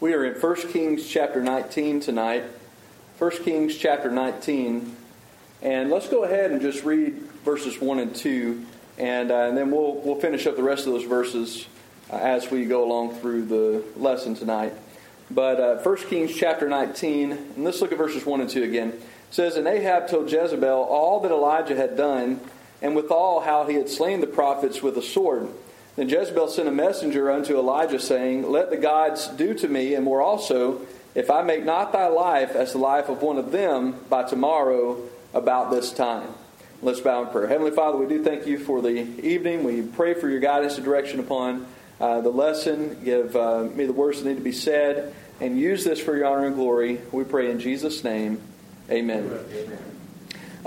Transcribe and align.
We 0.00 0.14
are 0.14 0.24
in 0.24 0.34
1 0.34 0.56
Kings 0.68 1.08
chapter 1.08 1.42
19 1.42 1.98
tonight. 1.98 2.44
1 3.18 3.30
Kings 3.42 3.76
chapter 3.76 4.12
19. 4.12 4.94
And 5.60 5.90
let's 5.90 6.08
go 6.08 6.22
ahead 6.22 6.52
and 6.52 6.60
just 6.60 6.84
read 6.84 7.14
verses 7.44 7.80
1 7.80 7.98
and 7.98 8.14
2, 8.14 8.64
and, 8.96 9.32
uh, 9.32 9.34
and 9.34 9.56
then 9.56 9.72
we'll, 9.72 9.94
we'll 9.94 10.20
finish 10.20 10.46
up 10.46 10.54
the 10.54 10.62
rest 10.62 10.86
of 10.86 10.92
those 10.92 11.02
verses 11.02 11.66
uh, 12.12 12.16
as 12.16 12.48
we 12.48 12.64
go 12.64 12.84
along 12.84 13.16
through 13.16 13.46
the 13.46 13.82
lesson 13.96 14.36
tonight. 14.36 14.72
But 15.32 15.58
uh, 15.58 15.78
1 15.78 15.96
Kings 16.08 16.32
chapter 16.32 16.68
19, 16.68 17.32
and 17.32 17.64
let's 17.64 17.80
look 17.80 17.90
at 17.90 17.98
verses 17.98 18.24
1 18.24 18.40
and 18.40 18.48
2 18.48 18.62
again. 18.62 18.90
It 18.90 19.02
says, 19.32 19.56
And 19.56 19.66
Ahab 19.66 20.06
told 20.06 20.30
Jezebel 20.30 20.84
all 20.84 21.18
that 21.22 21.32
Elijah 21.32 21.74
had 21.74 21.96
done, 21.96 22.38
and 22.80 22.94
withal 22.94 23.40
how 23.40 23.66
he 23.66 23.74
had 23.74 23.88
slain 23.88 24.20
the 24.20 24.28
prophets 24.28 24.80
with 24.80 24.96
a 24.96 25.02
sword. 25.02 25.48
Then 25.98 26.08
Jezebel 26.08 26.46
sent 26.46 26.68
a 26.68 26.70
messenger 26.70 27.28
unto 27.28 27.58
Elijah, 27.58 27.98
saying, 27.98 28.48
Let 28.48 28.70
the 28.70 28.76
gods 28.76 29.26
do 29.26 29.52
to 29.54 29.66
me, 29.66 29.94
and 29.94 30.04
more 30.04 30.22
also, 30.22 30.82
if 31.16 31.28
I 31.28 31.42
make 31.42 31.64
not 31.64 31.90
thy 31.90 32.06
life 32.06 32.54
as 32.54 32.70
the 32.70 32.78
life 32.78 33.08
of 33.08 33.20
one 33.20 33.36
of 33.36 33.50
them 33.50 33.96
by 34.08 34.22
tomorrow 34.22 35.02
about 35.34 35.72
this 35.72 35.92
time. 35.92 36.28
Let's 36.82 37.00
bow 37.00 37.24
in 37.24 37.30
prayer. 37.30 37.48
Heavenly 37.48 37.72
Father, 37.72 37.98
we 37.98 38.06
do 38.06 38.22
thank 38.22 38.46
you 38.46 38.60
for 38.60 38.80
the 38.80 38.96
evening. 39.26 39.64
We 39.64 39.82
pray 39.82 40.14
for 40.14 40.28
your 40.28 40.38
guidance 40.38 40.76
and 40.76 40.84
direction 40.84 41.18
upon 41.18 41.66
uh, 42.00 42.20
the 42.20 42.30
lesson. 42.30 43.00
Give 43.04 43.34
uh, 43.34 43.64
me 43.64 43.86
the 43.86 43.92
words 43.92 44.22
that 44.22 44.28
need 44.28 44.36
to 44.36 44.40
be 44.40 44.52
said, 44.52 45.12
and 45.40 45.58
use 45.58 45.82
this 45.82 45.98
for 45.98 46.16
your 46.16 46.26
honor 46.26 46.46
and 46.46 46.54
glory. 46.54 47.00
We 47.10 47.24
pray 47.24 47.50
in 47.50 47.58
Jesus' 47.58 48.04
name. 48.04 48.40
Amen. 48.88 49.24
Amen. 49.52 49.97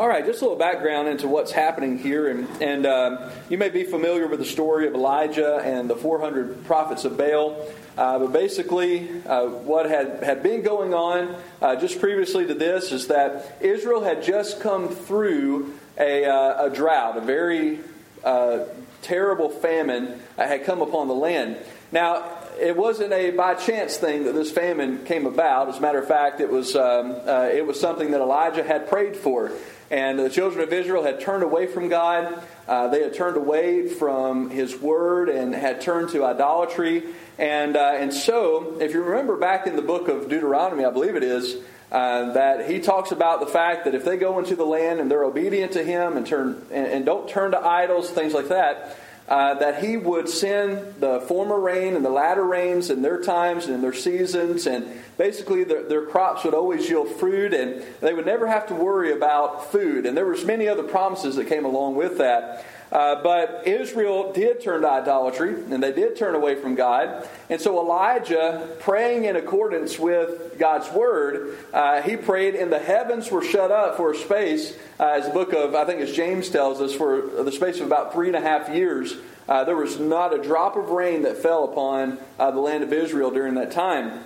All 0.01 0.07
right, 0.07 0.25
just 0.25 0.41
a 0.41 0.45
little 0.45 0.57
background 0.57 1.09
into 1.09 1.27
what's 1.27 1.51
happening 1.51 1.99
here. 1.99 2.27
And, 2.27 2.47
and 2.59 2.87
uh, 2.87 3.29
you 3.51 3.59
may 3.59 3.69
be 3.69 3.83
familiar 3.83 4.25
with 4.25 4.39
the 4.39 4.45
story 4.45 4.87
of 4.87 4.95
Elijah 4.95 5.57
and 5.57 5.87
the 5.87 5.95
400 5.95 6.65
prophets 6.65 7.05
of 7.05 7.17
Baal. 7.17 7.67
Uh, 7.95 8.17
but 8.17 8.33
basically, 8.33 9.07
uh, 9.27 9.45
what 9.45 9.87
had, 9.87 10.23
had 10.23 10.41
been 10.41 10.63
going 10.63 10.95
on 10.95 11.35
uh, 11.61 11.75
just 11.75 11.99
previously 11.99 12.47
to 12.47 12.55
this 12.55 12.91
is 12.91 13.09
that 13.09 13.59
Israel 13.61 14.01
had 14.01 14.23
just 14.23 14.59
come 14.59 14.89
through 14.89 15.77
a, 15.99 16.25
uh, 16.25 16.65
a 16.65 16.69
drought, 16.71 17.17
a 17.17 17.21
very 17.21 17.79
uh, 18.23 18.61
terrible 19.03 19.51
famine 19.51 20.19
had 20.35 20.65
come 20.65 20.81
upon 20.81 21.09
the 21.09 21.13
land. 21.13 21.57
Now, 21.91 22.25
it 22.59 22.75
wasn't 22.75 23.13
a 23.13 23.29
by 23.29 23.53
chance 23.53 23.97
thing 23.97 24.23
that 24.23 24.33
this 24.33 24.51
famine 24.51 25.05
came 25.05 25.27
about. 25.27 25.69
As 25.69 25.77
a 25.77 25.81
matter 25.81 25.99
of 25.99 26.07
fact, 26.07 26.39
it 26.39 26.49
was 26.49 26.75
um, 26.75 27.15
uh, 27.25 27.49
it 27.53 27.65
was 27.67 27.79
something 27.79 28.11
that 28.11 28.21
Elijah 28.21 28.63
had 28.63 28.89
prayed 28.89 29.15
for. 29.15 29.51
And 29.91 30.17
the 30.17 30.29
children 30.29 30.63
of 30.63 30.71
Israel 30.71 31.03
had 31.03 31.19
turned 31.19 31.43
away 31.43 31.67
from 31.67 31.89
God. 31.89 32.41
Uh, 32.65 32.87
they 32.87 33.03
had 33.03 33.13
turned 33.13 33.35
away 33.35 33.89
from 33.89 34.49
His 34.49 34.79
Word 34.79 35.27
and 35.27 35.53
had 35.53 35.81
turned 35.81 36.09
to 36.11 36.23
idolatry. 36.23 37.03
And, 37.37 37.75
uh, 37.75 37.95
and 37.97 38.13
so, 38.13 38.77
if 38.79 38.93
you 38.93 39.03
remember 39.03 39.35
back 39.35 39.67
in 39.67 39.75
the 39.75 39.81
book 39.81 40.07
of 40.07 40.29
Deuteronomy, 40.29 40.85
I 40.85 40.91
believe 40.91 41.17
it 41.17 41.23
is, 41.23 41.57
uh, 41.91 42.31
that 42.31 42.69
he 42.69 42.79
talks 42.79 43.11
about 43.11 43.41
the 43.41 43.47
fact 43.47 43.83
that 43.83 43.93
if 43.93 44.05
they 44.05 44.15
go 44.15 44.39
into 44.39 44.55
the 44.55 44.65
land 44.65 45.01
and 45.01 45.11
they're 45.11 45.25
obedient 45.25 45.73
to 45.73 45.83
Him 45.83 46.15
and, 46.15 46.25
turn, 46.25 46.65
and, 46.71 46.87
and 46.87 47.05
don't 47.05 47.27
turn 47.27 47.51
to 47.51 47.59
idols, 47.59 48.09
things 48.09 48.33
like 48.33 48.47
that, 48.47 48.95
uh, 49.31 49.53
that 49.53 49.81
he 49.81 49.95
would 49.95 50.27
send 50.27 50.95
the 50.99 51.21
former 51.21 51.57
rain 51.57 51.95
and 51.95 52.03
the 52.03 52.09
latter 52.09 52.43
rains 52.43 52.89
in 52.89 53.01
their 53.01 53.21
times 53.21 53.63
and 53.63 53.73
in 53.73 53.81
their 53.81 53.93
seasons, 53.93 54.67
and 54.67 54.85
basically 55.17 55.63
their, 55.63 55.83
their, 55.83 56.05
crops 56.05 56.43
would 56.43 56.53
always 56.53 56.89
yield 56.89 57.07
fruit, 57.15 57.53
and 57.53 57.81
they 58.01 58.13
would 58.13 58.25
never 58.25 58.45
have 58.45 58.67
to 58.67 58.75
worry 58.75 59.13
about 59.13 59.71
food. 59.71 60.05
And 60.05 60.17
there 60.17 60.25
was 60.25 60.43
many 60.43 60.67
other 60.67 60.83
promises 60.83 61.37
that 61.37 61.47
came 61.47 61.63
along 61.63 61.95
with 61.95 62.17
that. 62.17 62.65
Uh, 62.91 63.23
but 63.23 63.63
Israel 63.65 64.33
did 64.33 64.61
turn 64.61 64.81
to 64.81 64.89
idolatry, 64.89 65.53
and 65.71 65.81
they 65.81 65.93
did 65.93 66.17
turn 66.17 66.35
away 66.35 66.55
from 66.55 66.75
God. 66.75 67.27
And 67.49 67.61
so 67.61 67.79
Elijah, 67.79 68.67
praying 68.79 69.23
in 69.23 69.37
accordance 69.37 69.97
with 69.97 70.59
God's 70.59 70.91
word, 70.91 71.57
uh, 71.73 72.01
he 72.01 72.17
prayed, 72.17 72.55
and 72.55 72.71
the 72.71 72.79
heavens 72.79 73.31
were 73.31 73.43
shut 73.43 73.71
up 73.71 73.95
for 73.95 74.11
a 74.11 74.15
space, 74.15 74.77
uh, 74.99 75.05
as 75.05 75.27
the 75.27 75.33
book 75.33 75.53
of, 75.53 75.73
I 75.73 75.85
think 75.85 76.01
as 76.01 76.11
James 76.11 76.49
tells 76.49 76.81
us, 76.81 76.93
for 76.93 77.21
the 77.21 77.51
space 77.51 77.79
of 77.79 77.85
about 77.85 78.11
three 78.11 78.27
and 78.27 78.35
a 78.35 78.41
half 78.41 78.69
years. 78.69 79.15
Uh, 79.47 79.63
there 79.63 79.75
was 79.75 79.99
not 79.99 80.33
a 80.33 80.41
drop 80.41 80.75
of 80.75 80.89
rain 80.89 81.23
that 81.23 81.37
fell 81.37 81.63
upon 81.63 82.17
uh, 82.39 82.51
the 82.51 82.59
land 82.59 82.83
of 82.83 82.93
Israel 82.93 83.31
during 83.31 83.55
that 83.55 83.71
time. 83.71 84.23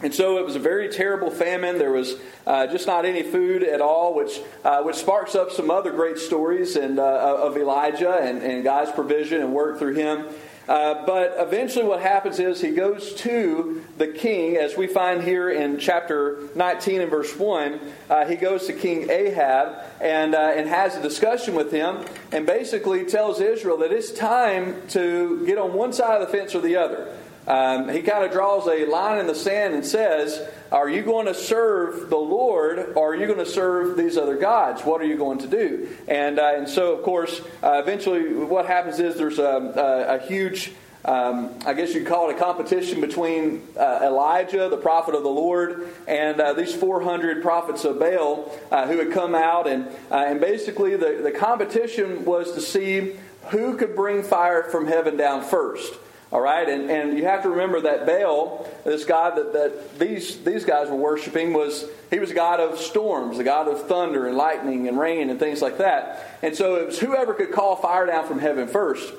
And 0.00 0.14
so 0.14 0.38
it 0.38 0.44
was 0.44 0.54
a 0.54 0.60
very 0.60 0.88
terrible 0.88 1.30
famine. 1.30 1.78
There 1.78 1.90
was 1.90 2.14
uh, 2.46 2.68
just 2.68 2.86
not 2.86 3.04
any 3.04 3.24
food 3.24 3.64
at 3.64 3.80
all, 3.80 4.14
which 4.14 4.40
uh, 4.64 4.82
which 4.82 4.96
sparks 4.96 5.34
up 5.34 5.50
some 5.50 5.70
other 5.70 5.90
great 5.90 6.18
stories 6.18 6.76
and 6.76 7.00
uh, 7.00 7.38
of 7.42 7.56
Elijah 7.56 8.16
and, 8.20 8.42
and, 8.42 8.62
God's 8.62 8.92
provision 8.92 9.40
and 9.40 9.52
work 9.52 9.78
through 9.78 9.94
him. 9.94 10.26
Uh, 10.68 11.06
but 11.06 11.34
eventually, 11.38 11.84
what 11.84 12.00
happens 12.00 12.38
is 12.38 12.60
he 12.60 12.70
goes 12.70 13.14
to 13.14 13.82
the 13.96 14.06
king, 14.06 14.56
as 14.56 14.76
we 14.76 14.86
find 14.86 15.22
here 15.22 15.48
in 15.48 15.78
chapter 15.78 16.42
19 16.54 17.00
and 17.00 17.10
verse 17.10 17.34
1. 17.36 17.80
Uh, 18.10 18.26
he 18.26 18.36
goes 18.36 18.66
to 18.66 18.74
King 18.74 19.08
Ahab 19.10 19.82
and, 19.98 20.34
uh, 20.34 20.52
and 20.54 20.68
has 20.68 20.94
a 20.94 21.00
discussion 21.00 21.54
with 21.54 21.72
him, 21.72 22.04
and 22.32 22.44
basically 22.44 23.06
tells 23.06 23.40
Israel 23.40 23.78
that 23.78 23.92
it's 23.92 24.12
time 24.12 24.86
to 24.88 25.44
get 25.46 25.56
on 25.56 25.72
one 25.72 25.94
side 25.94 26.20
of 26.20 26.30
the 26.30 26.36
fence 26.36 26.54
or 26.54 26.60
the 26.60 26.76
other. 26.76 27.16
Um, 27.48 27.88
he 27.88 28.02
kind 28.02 28.24
of 28.24 28.30
draws 28.30 28.66
a 28.68 28.84
line 28.84 29.18
in 29.18 29.26
the 29.26 29.34
sand 29.34 29.74
and 29.74 29.84
says, 29.84 30.46
Are 30.70 30.88
you 30.88 31.02
going 31.02 31.24
to 31.26 31.34
serve 31.34 32.10
the 32.10 32.16
Lord 32.16 32.92
or 32.94 33.12
are 33.12 33.16
you 33.16 33.26
going 33.26 33.38
to 33.38 33.46
serve 33.46 33.96
these 33.96 34.18
other 34.18 34.36
gods? 34.36 34.82
What 34.82 35.00
are 35.00 35.06
you 35.06 35.16
going 35.16 35.38
to 35.38 35.46
do? 35.46 35.88
And, 36.06 36.38
uh, 36.38 36.52
and 36.56 36.68
so, 36.68 36.94
of 36.94 37.02
course, 37.02 37.40
uh, 37.62 37.80
eventually 37.82 38.34
what 38.34 38.66
happens 38.66 39.00
is 39.00 39.16
there's 39.16 39.38
a, 39.38 39.42
a, 39.42 40.16
a 40.16 40.26
huge. 40.26 40.72
Um, 41.06 41.54
I 41.64 41.72
guess 41.72 41.94
you'd 41.94 42.06
call 42.06 42.28
it 42.28 42.36
a 42.36 42.38
competition 42.38 43.00
between 43.00 43.66
uh, 43.78 44.00
Elijah, 44.02 44.68
the 44.68 44.76
prophet 44.76 45.14
of 45.14 45.22
the 45.22 45.30
Lord, 45.30 45.88
and 46.06 46.38
uh, 46.38 46.52
these 46.52 46.74
400 46.74 47.40
prophets 47.40 47.84
of 47.86 47.98
Baal 47.98 48.52
uh, 48.70 48.86
who 48.86 48.98
had 48.98 49.12
come 49.12 49.34
out. 49.34 49.66
And, 49.66 49.86
uh, 50.10 50.24
and 50.26 50.38
basically, 50.38 50.96
the, 50.96 51.20
the 51.22 51.30
competition 51.30 52.26
was 52.26 52.52
to 52.52 52.60
see 52.60 53.16
who 53.50 53.78
could 53.78 53.96
bring 53.96 54.22
fire 54.22 54.64
from 54.64 54.86
heaven 54.86 55.16
down 55.16 55.42
first. 55.42 55.94
All 56.30 56.42
right, 56.42 56.68
and, 56.68 56.90
and 56.90 57.16
you 57.16 57.24
have 57.24 57.42
to 57.44 57.48
remember 57.48 57.80
that 57.82 58.04
Baal, 58.04 58.68
this 58.84 59.06
God 59.06 59.36
that, 59.36 59.54
that 59.54 59.98
these, 59.98 60.44
these 60.44 60.62
guys 60.62 60.90
were 60.90 60.96
worshiping, 60.96 61.54
was 61.54 61.86
he 62.10 62.18
was 62.18 62.30
a 62.30 62.34
god 62.34 62.60
of 62.60 62.78
storms, 62.78 63.38
a 63.38 63.44
god 63.44 63.66
of 63.66 63.88
thunder 63.88 64.26
and 64.26 64.36
lightning 64.36 64.88
and 64.88 64.98
rain 64.98 65.30
and 65.30 65.40
things 65.40 65.62
like 65.62 65.78
that. 65.78 66.38
And 66.42 66.54
so 66.54 66.74
it 66.74 66.86
was 66.86 66.98
whoever 66.98 67.32
could 67.32 67.50
call 67.50 67.76
fire 67.76 68.04
down 68.04 68.26
from 68.26 68.40
heaven 68.40 68.68
first. 68.68 69.10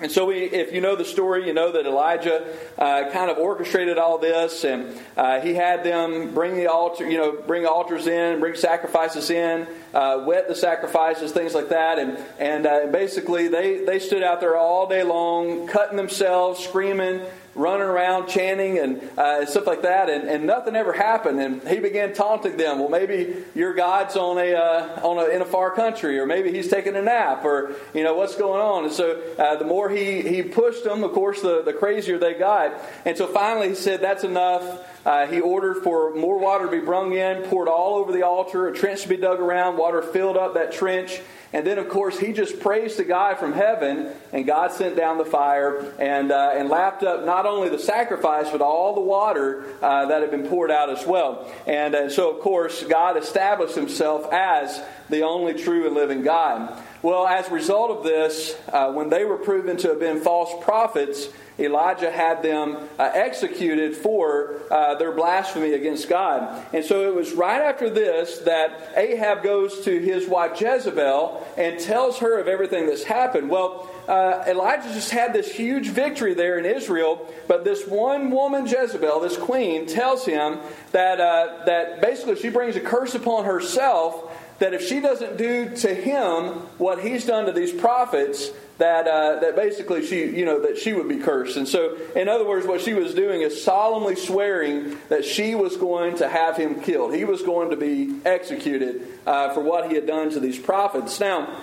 And 0.00 0.10
so, 0.10 0.24
we, 0.24 0.38
if 0.38 0.72
you 0.72 0.80
know 0.80 0.96
the 0.96 1.04
story, 1.04 1.46
you 1.46 1.54
know 1.54 1.70
that 1.70 1.86
Elijah 1.86 2.44
uh, 2.76 3.10
kind 3.12 3.30
of 3.30 3.38
orchestrated 3.38 3.96
all 3.96 4.18
this, 4.18 4.64
and 4.64 4.92
uh, 5.16 5.40
he 5.40 5.54
had 5.54 5.84
them 5.84 6.34
bring 6.34 6.56
the 6.56 6.66
altar, 6.66 7.08
you 7.08 7.16
know, 7.16 7.30
bring 7.46 7.64
altars 7.64 8.08
in, 8.08 8.40
bring 8.40 8.56
sacrifices 8.56 9.30
in, 9.30 9.68
uh, 9.94 10.24
wet 10.26 10.48
the 10.48 10.56
sacrifices, 10.56 11.30
things 11.30 11.54
like 11.54 11.68
that, 11.68 12.00
and 12.00 12.18
and 12.40 12.66
uh, 12.66 12.86
basically 12.90 13.46
they 13.46 13.84
they 13.84 14.00
stood 14.00 14.24
out 14.24 14.40
there 14.40 14.56
all 14.56 14.88
day 14.88 15.04
long, 15.04 15.68
cutting 15.68 15.96
themselves, 15.96 16.58
screaming, 16.58 17.20
running 17.54 17.86
around 17.86 18.28
chanting 18.28 18.78
and 18.78 19.02
uh, 19.18 19.46
stuff 19.46 19.66
like 19.66 19.82
that, 19.82 20.10
and, 20.10 20.28
and 20.28 20.46
nothing 20.46 20.76
ever 20.76 20.92
happened. 20.92 21.40
And 21.40 21.66
he 21.66 21.78
began 21.78 22.14
taunting 22.14 22.56
them. 22.56 22.78
Well, 22.78 22.88
maybe 22.88 23.44
your 23.54 23.74
God's 23.74 24.16
on 24.16 24.38
a, 24.38 24.54
uh, 24.54 25.00
on 25.06 25.18
a 25.18 25.34
in 25.34 25.42
a 25.42 25.44
far 25.46 25.70
country, 25.70 26.18
or 26.18 26.26
maybe 26.26 26.52
he's 26.52 26.68
taking 26.68 26.96
a 26.96 27.02
nap, 27.02 27.44
or 27.44 27.74
you 27.92 28.02
know 28.02 28.14
what's 28.14 28.36
going 28.36 28.60
on. 28.60 28.84
And 28.84 28.92
so 28.92 29.20
uh, 29.38 29.56
the 29.56 29.64
more 29.64 29.88
he 29.88 30.22
he 30.22 30.42
pushed 30.42 30.84
them, 30.84 31.04
of 31.04 31.12
course, 31.12 31.42
the 31.42 31.62
the 31.62 31.72
crazier 31.72 32.18
they 32.18 32.34
got. 32.34 32.80
And 33.04 33.16
so 33.16 33.26
finally 33.26 33.70
he 33.70 33.74
said, 33.74 34.00
"That's 34.00 34.24
enough." 34.24 34.90
Uh, 35.04 35.26
he 35.26 35.40
ordered 35.40 35.82
for 35.82 36.14
more 36.14 36.38
water 36.38 36.64
to 36.64 36.70
be 36.70 36.80
brung 36.80 37.12
in, 37.12 37.42
poured 37.42 37.68
all 37.68 37.96
over 37.96 38.12
the 38.12 38.22
altar, 38.22 38.68
a 38.68 38.74
trench 38.74 39.02
to 39.02 39.08
be 39.08 39.16
dug 39.16 39.40
around, 39.40 39.76
water 39.76 40.00
filled 40.00 40.36
up 40.36 40.54
that 40.54 40.72
trench. 40.72 41.20
And 41.52 41.64
then, 41.64 41.78
of 41.78 41.88
course, 41.88 42.18
he 42.18 42.32
just 42.32 42.58
praised 42.58 42.96
the 42.96 43.04
guy 43.04 43.34
from 43.34 43.52
heaven, 43.52 44.10
and 44.32 44.44
God 44.44 44.72
sent 44.72 44.96
down 44.96 45.18
the 45.18 45.24
fire 45.24 45.94
and, 46.00 46.32
uh, 46.32 46.50
and 46.52 46.68
lapped 46.68 47.04
up 47.04 47.24
not 47.24 47.46
only 47.46 47.68
the 47.68 47.78
sacrifice, 47.78 48.50
but 48.50 48.60
all 48.60 48.94
the 48.94 49.00
water 49.00 49.64
uh, 49.80 50.06
that 50.06 50.20
had 50.20 50.32
been 50.32 50.48
poured 50.48 50.72
out 50.72 50.90
as 50.90 51.06
well. 51.06 51.48
And 51.66 51.94
uh, 51.94 52.10
so, 52.10 52.34
of 52.34 52.40
course, 52.40 52.82
God 52.82 53.16
established 53.16 53.76
himself 53.76 54.32
as 54.32 54.82
the 55.08 55.22
only 55.22 55.54
true 55.54 55.86
and 55.86 55.94
living 55.94 56.22
God. 56.22 56.76
Well, 57.04 57.26
as 57.26 57.48
a 57.48 57.50
result 57.50 57.90
of 57.90 58.02
this, 58.02 58.56
uh, 58.72 58.90
when 58.90 59.10
they 59.10 59.26
were 59.26 59.36
proven 59.36 59.76
to 59.76 59.88
have 59.88 60.00
been 60.00 60.22
false 60.22 60.50
prophets, 60.64 61.28
Elijah 61.58 62.10
had 62.10 62.42
them 62.42 62.78
uh, 62.98 63.10
executed 63.12 63.94
for 63.94 64.62
uh, 64.70 64.94
their 64.94 65.12
blasphemy 65.12 65.74
against 65.74 66.08
God. 66.08 66.64
And 66.72 66.82
so 66.82 67.06
it 67.06 67.14
was 67.14 67.34
right 67.34 67.60
after 67.60 67.90
this 67.90 68.38
that 68.46 68.94
Ahab 68.96 69.42
goes 69.42 69.84
to 69.84 70.00
his 70.00 70.26
wife 70.26 70.58
Jezebel 70.58 71.46
and 71.58 71.78
tells 71.78 72.20
her 72.20 72.38
of 72.38 72.48
everything 72.48 72.86
that's 72.86 73.04
happened. 73.04 73.50
Well, 73.50 73.90
uh, 74.08 74.44
Elijah 74.46 74.90
just 74.94 75.10
had 75.10 75.34
this 75.34 75.54
huge 75.54 75.90
victory 75.90 76.32
there 76.32 76.58
in 76.58 76.64
Israel, 76.64 77.30
but 77.46 77.64
this 77.64 77.86
one 77.86 78.30
woman, 78.30 78.66
Jezebel, 78.66 79.20
this 79.20 79.36
queen, 79.36 79.86
tells 79.86 80.24
him 80.24 80.58
that, 80.92 81.20
uh, 81.20 81.64
that 81.66 82.00
basically 82.00 82.36
she 82.36 82.48
brings 82.48 82.76
a 82.76 82.80
curse 82.80 83.14
upon 83.14 83.44
herself 83.44 84.30
that 84.64 84.72
if 84.72 84.88
she 84.88 84.98
doesn't 84.98 85.36
do 85.36 85.76
to 85.76 85.94
him 85.94 86.46
what 86.78 87.04
he's 87.04 87.26
done 87.26 87.44
to 87.44 87.52
these 87.52 87.70
prophets, 87.70 88.48
that 88.78 89.06
uh, 89.06 89.40
that 89.40 89.54
basically 89.54 90.06
she 90.06 90.24
you 90.24 90.46
know 90.46 90.62
that 90.62 90.78
she 90.78 90.94
would 90.94 91.06
be 91.06 91.18
cursed. 91.18 91.58
And 91.58 91.68
so, 91.68 91.98
in 92.16 92.30
other 92.30 92.48
words, 92.48 92.66
what 92.66 92.80
she 92.80 92.94
was 92.94 93.12
doing 93.12 93.42
is 93.42 93.62
solemnly 93.62 94.16
swearing 94.16 94.96
that 95.10 95.26
she 95.26 95.54
was 95.54 95.76
going 95.76 96.16
to 96.16 96.30
have 96.30 96.56
him 96.56 96.80
killed. 96.80 97.14
He 97.14 97.26
was 97.26 97.42
going 97.42 97.70
to 97.70 97.76
be 97.76 98.20
executed 98.24 99.06
uh, 99.26 99.52
for 99.52 99.60
what 99.60 99.90
he 99.90 99.96
had 99.96 100.06
done 100.06 100.30
to 100.30 100.40
these 100.40 100.58
prophets. 100.58 101.20
Now, 101.20 101.54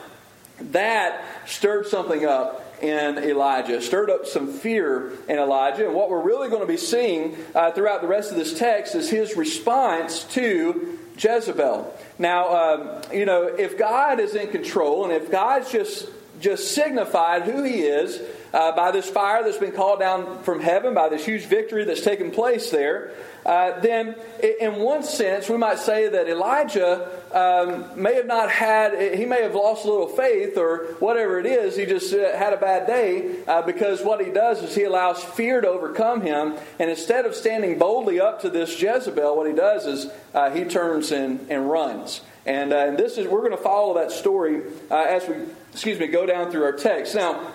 that 0.59 1.25
stirred 1.48 1.88
something 1.88 2.24
up 2.24 2.83
in 2.83 3.18
Elijah, 3.18 3.81
stirred 3.81 4.12
up 4.12 4.27
some 4.27 4.48
fear 4.48 5.12
in 5.27 5.39
Elijah. 5.39 5.88
And 5.88 5.95
what 5.95 6.12
we're 6.12 6.21
really 6.21 6.50
going 6.50 6.62
to 6.62 6.68
be 6.68 6.77
seeing 6.77 7.36
uh, 7.56 7.71
throughout 7.71 8.01
the 8.01 8.07
rest 8.07 8.30
of 8.30 8.38
this 8.38 8.57
text 8.57 8.94
is 8.94 9.09
his 9.09 9.36
response 9.36 10.24
to 10.36 11.00
Jezebel. 11.18 11.94
Now, 12.19 12.56
um, 12.56 13.02
you 13.13 13.25
know, 13.25 13.44
if 13.44 13.78
God 13.78 14.19
is 14.19 14.36
in 14.36 14.50
control 14.50 15.04
and 15.06 15.13
if 15.13 15.31
God's 15.31 15.72
just 15.72 16.08
just 16.40 16.74
signified 16.74 17.44
who 17.44 17.63
he 17.63 17.81
is 17.81 18.19
uh, 18.53 18.75
by 18.75 18.92
this 18.92 19.09
fire 19.09 19.44
that's 19.44 19.57
been 19.57 19.71
called 19.71 20.00
down 20.00 20.44
from 20.44 20.59
heaven, 20.59 20.94
by 20.94 21.09
this 21.09 21.25
huge 21.25 21.45
victory 21.45 21.86
that's 21.86 22.01
taken 22.01 22.31
place 22.31 22.71
there, 22.71 23.12
uh, 23.45 23.80
then 23.80 24.15
in 24.59 24.75
one 24.75 25.03
sense, 25.03 25.50
we 25.50 25.57
might 25.57 25.80
say 25.80 26.07
that 26.07 26.27
Elijah 26.27 27.09
um, 27.33 28.01
may 28.01 28.13
have 28.15 28.27
not 28.27 28.51
had, 28.51 29.15
he 29.18 29.25
may 29.25 29.42
have 29.42 29.56
lost 29.56 29.86
a 29.86 29.88
little 29.89 30.07
faith 30.07 30.57
or 30.57 30.95
whatever 31.00 31.39
it 31.39 31.45
is. 31.45 31.75
He 31.75 31.86
just 31.86 32.13
uh, 32.13 32.38
had 32.38 32.53
a 32.53 32.57
bad 32.57 32.86
day 32.86 33.44
uh, 33.48 33.63
because 33.63 34.03
what 34.03 34.24
he 34.24 34.31
does 34.31 34.62
is 34.62 34.75
he 34.75 34.83
allows 34.83 35.24
fear 35.24 35.62
to 35.62 35.68
overcome 35.68 36.21
him. 36.21 36.56
And 36.77 36.89
instead 36.89 37.25
of 37.25 37.33
standing 37.33 37.80
boldly 37.80 38.19
up 38.19 38.42
to 38.42 38.50
this 38.50 38.80
Jezebel, 38.80 39.36
what 39.36 39.48
he 39.48 39.53
does 39.53 39.88
is 39.88 40.12
uh, 40.36 40.51
he 40.51 40.65
turns 40.65 41.12
and, 41.12 41.48
and 41.50 41.69
runs. 41.69 42.21
And, 42.45 42.74
uh, 42.74 42.77
and 42.77 42.98
this 42.98 43.18
is, 43.18 43.27
we're 43.27 43.39
going 43.39 43.51
to 43.51 43.57
follow 43.57 43.95
that 43.95 44.12
story 44.12 44.62
as 44.89 45.27
we 45.27 45.36
excuse 45.71 46.00
me, 46.00 46.07
go 46.07 46.25
down 46.25 46.51
through 46.51 46.63
our 46.63 46.74
text. 46.74 47.15
Now, 47.15 47.53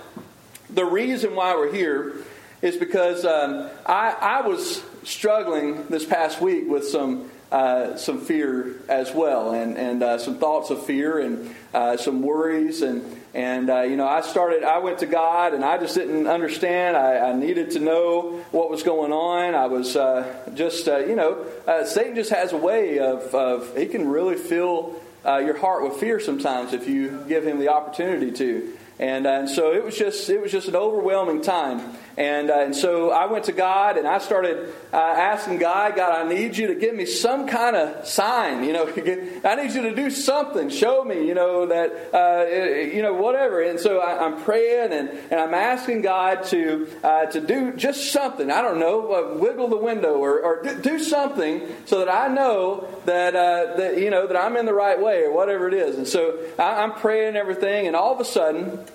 the 0.70 0.84
reason 0.84 1.34
why 1.34 1.54
we're 1.54 1.72
here 1.72 2.14
is 2.62 2.76
because 2.76 3.24
um, 3.24 3.68
I, 3.84 4.16
I, 4.20 4.46
was 4.46 4.82
struggling 5.04 5.86
this 5.88 6.04
past 6.04 6.40
week 6.40 6.68
with 6.68 6.86
some 6.86 7.30
uh, 7.52 7.96
some 7.96 8.20
fear 8.20 8.74
as 8.88 9.12
well, 9.14 9.52
and 9.52 9.76
and 9.76 10.02
uh, 10.02 10.18
some 10.18 10.38
thoughts 10.38 10.70
of 10.70 10.84
fear 10.84 11.20
and 11.20 11.54
uh, 11.72 11.96
some 11.96 12.22
worries, 12.22 12.82
and 12.82 13.04
and 13.34 13.70
uh, 13.70 13.82
you 13.82 13.96
know 13.96 14.06
I 14.06 14.22
started. 14.22 14.64
I 14.64 14.78
went 14.78 14.98
to 14.98 15.06
God, 15.06 15.54
and 15.54 15.64
I 15.64 15.78
just 15.78 15.94
didn't 15.94 16.26
understand. 16.26 16.96
I, 16.96 17.30
I 17.30 17.32
needed 17.34 17.72
to 17.72 17.78
know 17.78 18.44
what 18.50 18.70
was 18.70 18.82
going 18.82 19.12
on. 19.12 19.54
I 19.54 19.66
was 19.66 19.94
uh, 19.94 20.50
just 20.54 20.88
uh, 20.88 20.98
you 20.98 21.14
know 21.14 21.46
Satan 21.84 22.16
just 22.16 22.30
has 22.30 22.52
a 22.52 22.56
way 22.56 22.98
of, 22.98 23.32
of 23.34 23.76
he 23.76 23.86
can 23.86 24.08
really 24.08 24.36
fill 24.36 25.00
your 25.24 25.56
heart 25.56 25.82
with 25.82 26.00
fear 26.00 26.18
sometimes 26.18 26.72
if 26.72 26.88
you 26.88 27.24
give 27.28 27.46
him 27.46 27.60
the 27.60 27.68
opportunity 27.68 28.32
to. 28.32 28.76
And, 28.98 29.26
uh, 29.26 29.30
and 29.30 29.48
so 29.48 29.72
it 29.72 29.84
was 29.84 29.96
just 29.96 30.28
it 30.30 30.40
was 30.40 30.50
just 30.50 30.68
an 30.68 30.76
overwhelming 30.76 31.42
time. 31.42 31.80
And, 32.16 32.50
uh, 32.50 32.60
and 32.60 32.74
so 32.74 33.10
I 33.10 33.26
went 33.26 33.44
to 33.44 33.52
God 33.52 33.98
and 33.98 34.08
I 34.08 34.18
started 34.18 34.72
uh, 34.90 34.96
asking 34.96 35.58
God, 35.58 35.96
God, 35.96 36.18
I 36.18 36.26
need 36.26 36.56
you 36.56 36.68
to 36.68 36.74
give 36.74 36.94
me 36.94 37.04
some 37.04 37.46
kind 37.46 37.76
of 37.76 38.06
sign. 38.06 38.64
You 38.64 38.72
know, 38.72 38.86
I 39.44 39.54
need 39.56 39.72
you 39.72 39.82
to 39.82 39.94
do 39.94 40.08
something. 40.08 40.70
Show 40.70 41.04
me, 41.04 41.26
you 41.26 41.34
know, 41.34 41.66
that, 41.66 42.14
uh, 42.14 42.46
you 42.94 43.02
know, 43.02 43.12
whatever. 43.12 43.60
And 43.60 43.78
so 43.78 44.00
I, 44.00 44.24
am 44.24 44.42
praying 44.42 44.94
and, 44.94 45.10
and 45.30 45.38
I'm 45.38 45.52
asking 45.52 46.02
God 46.02 46.44
to, 46.44 46.88
uh, 47.04 47.26
to 47.26 47.40
do 47.40 47.74
just 47.74 48.10
something. 48.12 48.50
I 48.50 48.62
don't 48.62 48.78
know, 48.78 49.12
uh, 49.12 49.38
wiggle 49.38 49.68
the 49.68 49.76
window 49.76 50.14
or, 50.14 50.40
or 50.40 50.62
do 50.62 50.98
something 50.98 51.68
so 51.84 51.98
that 51.98 52.08
I 52.08 52.32
know 52.32 52.88
that, 53.04 53.36
uh, 53.36 53.76
that, 53.76 53.98
you 53.98 54.08
know, 54.08 54.26
that 54.26 54.36
I'm 54.36 54.56
in 54.56 54.64
the 54.64 54.74
right 54.74 55.00
way 55.00 55.24
or 55.24 55.34
whatever 55.34 55.68
it 55.68 55.74
is. 55.74 55.96
And 55.96 56.08
so 56.08 56.38
I, 56.58 56.82
I'm 56.82 56.92
praying 56.92 57.28
and 57.28 57.36
everything. 57.36 57.86
And 57.86 57.94
all 57.94 58.14
of 58.14 58.20
a 58.20 58.24
sudden, 58.24 58.86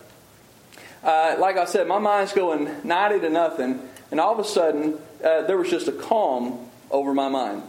uh, 1.03 1.35
like 1.39 1.57
I 1.57 1.65
said, 1.65 1.87
my 1.87 1.99
mind's 1.99 2.33
going 2.33 2.69
90 2.83 3.19
to 3.21 3.29
nothing, 3.29 3.79
and 4.11 4.19
all 4.19 4.33
of 4.33 4.39
a 4.39 4.47
sudden, 4.47 4.99
uh, 5.23 5.43
there 5.43 5.57
was 5.57 5.69
just 5.69 5.87
a 5.87 5.91
calm 5.91 6.69
over 6.89 7.13
my 7.13 7.29
mind. 7.29 7.63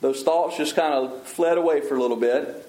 Those 0.00 0.22
thoughts 0.22 0.56
just 0.56 0.76
kind 0.76 0.92
of 0.92 1.22
fled 1.22 1.58
away 1.58 1.80
for 1.80 1.96
a 1.96 2.00
little 2.00 2.16
bit. 2.16 2.62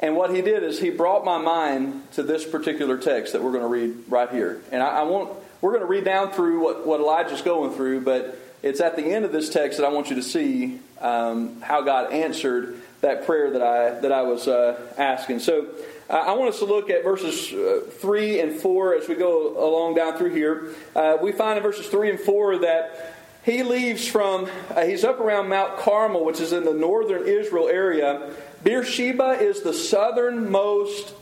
And 0.00 0.16
what 0.16 0.34
he 0.34 0.42
did 0.42 0.62
is 0.62 0.80
he 0.80 0.90
brought 0.90 1.24
my 1.24 1.38
mind 1.38 2.10
to 2.12 2.22
this 2.22 2.44
particular 2.44 2.98
text 2.98 3.32
that 3.32 3.42
we're 3.42 3.52
going 3.52 3.62
to 3.62 3.68
read 3.68 4.04
right 4.08 4.30
here. 4.30 4.60
And 4.72 4.82
I, 4.82 5.00
I 5.00 5.02
want 5.02 5.30
we're 5.60 5.70
going 5.70 5.82
to 5.82 5.88
read 5.88 6.04
down 6.04 6.32
through 6.32 6.60
what, 6.60 6.86
what 6.86 7.00
Elijah's 7.00 7.40
going 7.40 7.72
through, 7.74 8.00
but 8.00 8.36
it's 8.62 8.80
at 8.80 8.96
the 8.96 9.04
end 9.04 9.24
of 9.24 9.30
this 9.30 9.48
text 9.48 9.78
that 9.78 9.86
I 9.86 9.90
want 9.90 10.10
you 10.10 10.16
to 10.16 10.22
see 10.22 10.80
um, 11.00 11.60
how 11.60 11.82
God 11.82 12.12
answered 12.12 12.80
that 13.00 13.26
prayer 13.26 13.52
that 13.52 13.62
I 13.62 14.00
that 14.00 14.12
I 14.12 14.22
was 14.22 14.48
uh, 14.48 14.80
asking. 14.98 15.40
So 15.40 15.68
I 16.12 16.32
want 16.34 16.50
us 16.50 16.58
to 16.58 16.66
look 16.66 16.90
at 16.90 17.04
verses 17.04 17.52
uh, 17.52 17.90
3 18.00 18.40
and 18.40 18.60
4 18.60 18.96
as 18.96 19.08
we 19.08 19.14
go 19.14 19.56
along 19.58 19.94
down 19.94 20.18
through 20.18 20.34
here. 20.34 20.74
Uh, 20.94 21.16
we 21.22 21.32
find 21.32 21.56
in 21.56 21.62
verses 21.62 21.86
3 21.88 22.10
and 22.10 22.20
4 22.20 22.58
that 22.58 23.14
he 23.44 23.62
leaves 23.62 24.06
from, 24.06 24.46
uh, 24.70 24.84
he's 24.84 25.04
up 25.04 25.20
around 25.20 25.48
Mount 25.48 25.78
Carmel, 25.78 26.24
which 26.24 26.38
is 26.38 26.52
in 26.52 26.64
the 26.64 26.74
northern 26.74 27.26
Israel 27.26 27.66
area. 27.66 28.30
Beersheba 28.62 29.38
is 29.40 29.62
the 29.62 29.72
southernmost 29.72 31.14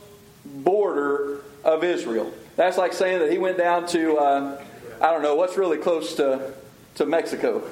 border 0.45 1.39
of 1.63 1.85
Israel. 1.85 2.31
That's 2.57 2.77
like 2.77 2.91
saying 2.91 3.19
that 3.19 3.31
he 3.31 3.37
went 3.37 3.57
down 3.57 3.87
to, 3.87 4.17
uh, 4.17 4.63
I 5.01 5.11
don't 5.11 5.21
know, 5.21 5.35
what's 5.35 5.57
really 5.57 5.77
close 5.77 6.15
to, 6.15 6.53
to 6.95 7.05
Mexico? 7.05 7.63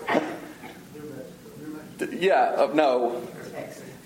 yeah, 2.11 2.55
uh, 2.55 2.71
no. 2.73 3.21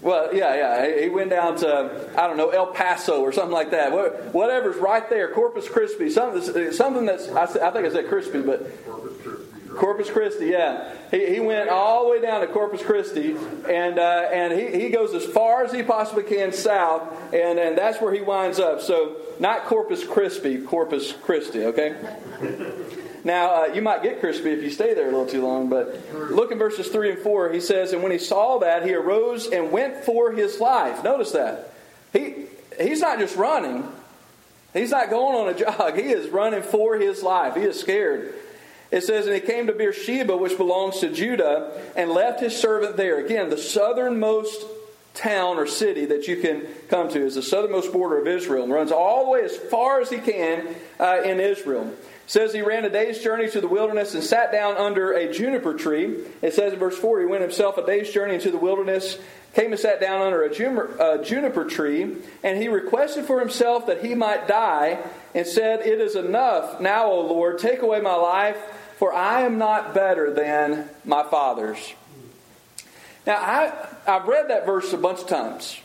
Well, 0.03 0.35
yeah, 0.35 0.53
yeah. 0.55 1.01
He 1.01 1.09
went 1.09 1.29
down 1.29 1.55
to 1.57 2.09
I 2.17 2.27
don't 2.27 2.37
know 2.37 2.49
El 2.49 2.67
Paso 2.67 3.21
or 3.21 3.31
something 3.31 3.53
like 3.53 3.71
that. 3.71 3.91
Whatever's 4.33 4.75
right 4.75 5.09
there, 5.09 5.31
Corpus 5.31 5.69
Christi, 5.69 6.09
something, 6.09 6.71
something 6.73 7.05
that's 7.05 7.29
I 7.29 7.45
think 7.45 7.85
I 7.85 7.89
said 7.89 8.09
Crispy, 8.09 8.41
but 8.41 8.69
Corpus 9.75 10.09
Christi, 10.09 10.47
yeah. 10.47 10.93
He, 11.09 11.35
he 11.35 11.39
went 11.39 11.69
all 11.69 12.03
the 12.03 12.11
way 12.11 12.21
down 12.21 12.41
to 12.41 12.47
Corpus 12.47 12.83
Christi, 12.83 13.35
and 13.69 13.97
uh, 13.97 14.29
and 14.31 14.53
he, 14.53 14.81
he 14.81 14.89
goes 14.89 15.13
as 15.13 15.25
far 15.25 15.63
as 15.63 15.71
he 15.71 15.83
possibly 15.83 16.23
can 16.23 16.51
south, 16.51 17.33
and, 17.33 17.57
and 17.57 17.77
that's 17.77 18.01
where 18.01 18.13
he 18.13 18.21
winds 18.21 18.59
up. 18.59 18.81
So 18.81 19.15
not 19.39 19.65
Corpus 19.65 20.05
Crispy, 20.05 20.61
Corpus 20.61 21.13
Christi, 21.13 21.65
okay? 21.65 21.95
Now, 23.23 23.63
uh, 23.63 23.65
you 23.67 23.81
might 23.81 24.03
get 24.03 24.19
crispy 24.19 24.51
if 24.51 24.61
you 24.61 24.69
stay 24.69 24.93
there 24.93 25.07
a 25.07 25.11
little 25.11 25.25
too 25.25 25.41
long, 25.41 25.69
but 25.69 25.97
look 26.13 26.51
in 26.51 26.57
verses 26.57 26.89
3 26.89 27.11
and 27.11 27.19
4. 27.19 27.53
He 27.53 27.61
says, 27.61 27.93
And 27.93 28.03
when 28.03 28.11
he 28.11 28.17
saw 28.17 28.59
that, 28.59 28.85
he 28.85 28.93
arose 28.93 29.47
and 29.47 29.71
went 29.71 30.03
for 30.03 30.31
his 30.31 30.59
life. 30.59 31.03
Notice 31.03 31.31
that. 31.31 31.73
He, 32.11 32.45
he's 32.79 32.99
not 32.99 33.19
just 33.19 33.35
running, 33.37 33.87
he's 34.73 34.91
not 34.91 35.09
going 35.09 35.35
on 35.35 35.53
a 35.53 35.57
jog. 35.57 35.95
He 35.95 36.11
is 36.11 36.29
running 36.29 36.63
for 36.63 36.97
his 36.97 37.23
life. 37.23 37.55
He 37.55 37.61
is 37.61 37.79
scared. 37.79 38.33
It 38.91 39.03
says, 39.03 39.25
And 39.25 39.33
he 39.33 39.41
came 39.41 39.67
to 39.67 39.73
Beersheba, 39.73 40.35
which 40.35 40.57
belongs 40.57 40.99
to 40.99 41.09
Judah, 41.09 41.81
and 41.95 42.11
left 42.11 42.41
his 42.41 42.55
servant 42.55 42.97
there. 42.97 43.23
Again, 43.23 43.49
the 43.49 43.57
southernmost 43.57 44.65
town 45.13 45.57
or 45.57 45.67
city 45.67 46.05
that 46.07 46.27
you 46.27 46.37
can 46.37 46.65
come 46.89 47.07
to 47.07 47.25
is 47.25 47.35
the 47.35 47.41
southernmost 47.41 47.93
border 47.93 48.19
of 48.19 48.27
Israel 48.27 48.63
and 48.63 48.73
runs 48.73 48.91
all 48.91 49.25
the 49.25 49.31
way 49.31 49.41
as 49.43 49.55
far 49.55 50.01
as 50.01 50.09
he 50.09 50.17
can 50.17 50.75
uh, 50.99 51.21
in 51.23 51.39
Israel 51.39 51.93
says 52.25 52.53
he 52.53 52.61
ran 52.61 52.85
a 52.85 52.89
day's 52.89 53.19
journey 53.19 53.49
to 53.49 53.61
the 53.61 53.67
wilderness 53.67 54.13
and 54.13 54.23
sat 54.23 54.51
down 54.51 54.77
under 54.77 55.11
a 55.11 55.31
juniper 55.31 55.73
tree. 55.73 56.19
It 56.41 56.53
says 56.53 56.73
in 56.73 56.79
verse 56.79 56.97
4 56.97 57.21
he 57.21 57.25
went 57.25 57.41
himself 57.41 57.77
a 57.77 57.85
day's 57.85 58.09
journey 58.11 58.35
into 58.35 58.51
the 58.51 58.57
wilderness, 58.57 59.17
came 59.53 59.71
and 59.71 59.79
sat 59.79 59.99
down 59.99 60.21
under 60.21 60.43
a 60.43 60.53
juniper, 60.53 61.21
juniper 61.23 61.65
tree, 61.65 62.15
and 62.43 62.57
he 62.57 62.67
requested 62.67 63.25
for 63.25 63.39
himself 63.39 63.87
that 63.87 64.03
he 64.03 64.15
might 64.15 64.47
die, 64.47 64.99
and 65.35 65.45
said, 65.45 65.81
It 65.81 65.99
is 65.99 66.15
enough 66.15 66.79
now, 66.79 67.11
O 67.11 67.21
Lord, 67.21 67.59
take 67.59 67.81
away 67.81 67.99
my 67.99 68.15
life, 68.15 68.57
for 68.97 69.13
I 69.13 69.41
am 69.41 69.57
not 69.57 69.93
better 69.93 70.33
than 70.33 70.89
my 71.03 71.23
fathers. 71.23 71.93
Now, 73.25 73.35
I, 73.35 73.87
I've 74.07 74.27
read 74.27 74.49
that 74.49 74.65
verse 74.65 74.91
a 74.93 74.97
bunch 74.97 75.21
of 75.21 75.27
times, 75.27 75.79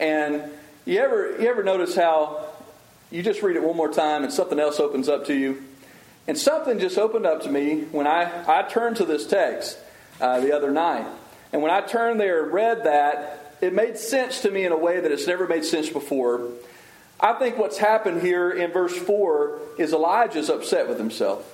and 0.00 0.42
you 0.84 0.98
ever, 1.00 1.40
you 1.40 1.48
ever 1.48 1.62
notice 1.62 1.94
how 1.94 2.44
you 3.10 3.22
just 3.22 3.42
read 3.42 3.56
it 3.56 3.62
one 3.62 3.76
more 3.76 3.92
time 3.92 4.24
and 4.24 4.32
something 4.32 4.58
else 4.58 4.80
opens 4.80 5.08
up 5.08 5.26
to 5.26 5.34
you? 5.34 5.62
And 6.26 6.38
something 6.38 6.78
just 6.78 6.98
opened 6.98 7.26
up 7.26 7.42
to 7.42 7.50
me 7.50 7.82
when 7.90 8.06
I, 8.06 8.44
I 8.46 8.62
turned 8.68 8.96
to 8.96 9.04
this 9.04 9.26
text 9.26 9.78
uh, 10.20 10.40
the 10.40 10.54
other 10.54 10.70
night. 10.70 11.06
And 11.52 11.62
when 11.62 11.70
I 11.70 11.80
turned 11.80 12.20
there 12.20 12.44
and 12.44 12.52
read 12.52 12.84
that, 12.84 13.56
it 13.60 13.72
made 13.72 13.98
sense 13.98 14.42
to 14.42 14.50
me 14.50 14.64
in 14.64 14.72
a 14.72 14.76
way 14.76 15.00
that 15.00 15.10
it's 15.10 15.26
never 15.26 15.46
made 15.46 15.64
sense 15.64 15.88
before. 15.88 16.48
I 17.20 17.34
think 17.34 17.56
what's 17.58 17.78
happened 17.78 18.22
here 18.22 18.50
in 18.50 18.72
verse 18.72 18.96
4 18.96 19.58
is 19.78 19.92
Elijah's 19.92 20.48
upset 20.48 20.88
with 20.88 20.98
himself. 20.98 21.48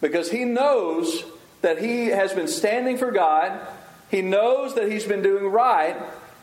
Because 0.00 0.30
he 0.30 0.44
knows 0.44 1.24
that 1.62 1.80
he 1.80 2.06
has 2.06 2.32
been 2.32 2.48
standing 2.48 2.98
for 2.98 3.10
God, 3.10 3.58
he 4.10 4.22
knows 4.22 4.74
that 4.74 4.90
he's 4.90 5.04
been 5.04 5.22
doing 5.22 5.46
right, 5.46 5.96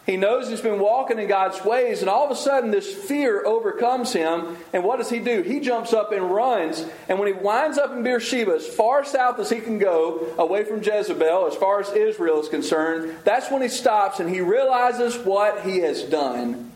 he 0.07 0.15
knows 0.15 0.47
he's 0.47 0.61
been 0.61 0.79
walking 0.79 1.19
in 1.19 1.27
God's 1.27 1.63
ways, 1.65 1.99
and 1.99 2.09
all 2.09 2.23
of 2.23 2.31
a 2.31 2.35
sudden 2.35 2.71
this 2.71 2.91
fear 2.91 3.45
overcomes 3.45 4.13
him. 4.13 4.55
And 4.71 4.85
what 4.85 4.99
does 4.99 5.09
he 5.09 5.19
do? 5.19 5.41
He 5.41 5.59
jumps 5.59 5.91
up 5.91 6.13
and 6.13 6.31
runs. 6.31 6.85
And 7.09 7.19
when 7.19 7.27
he 7.27 7.33
winds 7.33 7.77
up 7.77 7.91
in 7.91 8.03
Beersheba, 8.03 8.53
as 8.53 8.65
far 8.65 9.03
south 9.03 9.37
as 9.37 9.49
he 9.49 9.59
can 9.59 9.79
go, 9.79 10.33
away 10.37 10.63
from 10.63 10.81
Jezebel, 10.81 11.47
as 11.47 11.55
far 11.55 11.81
as 11.81 11.89
Israel 11.89 12.39
is 12.39 12.47
concerned, 12.47 13.17
that's 13.25 13.51
when 13.51 13.61
he 13.61 13.67
stops 13.67 14.21
and 14.21 14.29
he 14.29 14.39
realizes 14.39 15.17
what 15.17 15.65
he 15.65 15.79
has 15.79 16.03
done. 16.03 16.71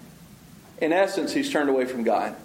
In 0.82 0.92
essence, 0.92 1.32
he's 1.32 1.50
turned 1.50 1.70
away 1.70 1.86
from 1.86 2.04
God. 2.04 2.36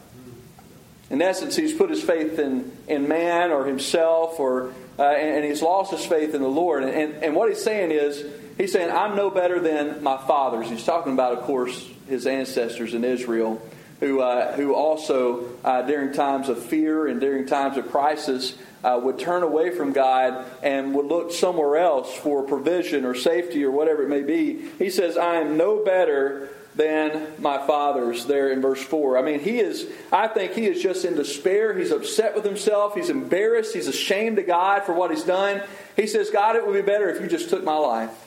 In 1.11 1.21
essence, 1.21 1.57
he's 1.57 1.73
put 1.73 1.91
his 1.91 2.03
faith 2.03 2.39
in, 2.39 2.71
in 2.87 3.09
man 3.09 3.51
or 3.51 3.65
himself, 3.67 4.39
or, 4.39 4.73
uh, 5.01 5.03
and, 5.03 5.39
and, 5.39 5.45
he's 5.45 5.63
lost 5.63 5.91
his 5.91 6.05
faith 6.07 6.33
in 6.35 6.43
the 6.43 6.49
Lord. 6.49 6.85
And, 6.85 6.93
and, 6.93 7.25
and 7.25 7.35
what 7.35 7.49
he's 7.49 7.63
saying 7.63 7.91
is, 7.91 8.25
he's 8.57 8.73
saying, 8.73 8.91
I'm 8.91 9.17
no 9.17 9.31
better 9.31 9.61
than 9.61 10.03
my 10.03 10.17
fathers. 10.17 10.69
He's 10.69 10.85
talking 10.85 11.13
about, 11.13 11.33
of 11.39 11.45
course, 11.45 11.89
his 12.09 12.27
ancestors 12.27 12.95
in 12.95 13.05
Israel, 13.05 13.61
who, 14.01 14.21
uh, 14.21 14.53
who 14.55 14.75
also, 14.75 15.49
uh, 15.65 15.83
during 15.83 16.13
times 16.13 16.49
of 16.49 16.63
fear 16.63 17.07
and 17.07 17.21
during 17.21 17.47
times 17.47 17.77
of 17.77 17.91
crisis, 17.91 18.57
uh, 18.85 19.01
would 19.03 19.19
turn 19.19 19.43
away 19.43 19.71
from 19.71 19.93
God 19.93 20.45
and 20.63 20.95
would 20.95 21.07
look 21.07 21.33
somewhere 21.33 21.79
else 21.79 22.15
for 22.15 22.43
provision 22.43 23.05
or 23.05 23.15
safety 23.15 23.65
or 23.65 23.71
whatever 23.71 24.05
it 24.05 24.09
may 24.09 24.23
be. 24.23 24.69
He 24.79 24.91
says, 24.91 25.17
I 25.17 25.37
am 25.37 25.57
no 25.57 25.85
better 25.85 26.51
than 26.77 27.33
my 27.39 27.59
fathers 27.67 28.27
there 28.27 28.53
in 28.53 28.61
verse 28.61 28.83
4. 28.83 29.17
I 29.17 29.23
mean, 29.23 29.41
he 29.41 29.59
is, 29.59 29.91
I 30.13 30.29
think 30.29 30.53
he 30.53 30.67
is 30.67 30.83
just 30.83 31.05
in 31.05 31.17
despair. 31.17 31.77
He's 31.77 31.91
upset 31.91 32.35
with 32.35 32.45
himself. 32.45 32.95
He's 32.95 33.11
embarrassed. 33.11 33.75
He's 33.75 33.89
ashamed 33.89 34.39
of 34.39 34.47
God 34.47 34.85
for 34.85 34.93
what 34.93 35.11
he's 35.11 35.25
done. 35.25 35.63
He 35.97 36.07
says, 36.07 36.31
God, 36.31 36.55
it 36.55 36.67
would 36.67 36.75
be 36.75 36.83
better 36.83 37.09
if 37.09 37.21
you 37.21 37.29
just 37.29 37.49
took 37.49 37.65
my 37.65 37.77
life. 37.77 38.26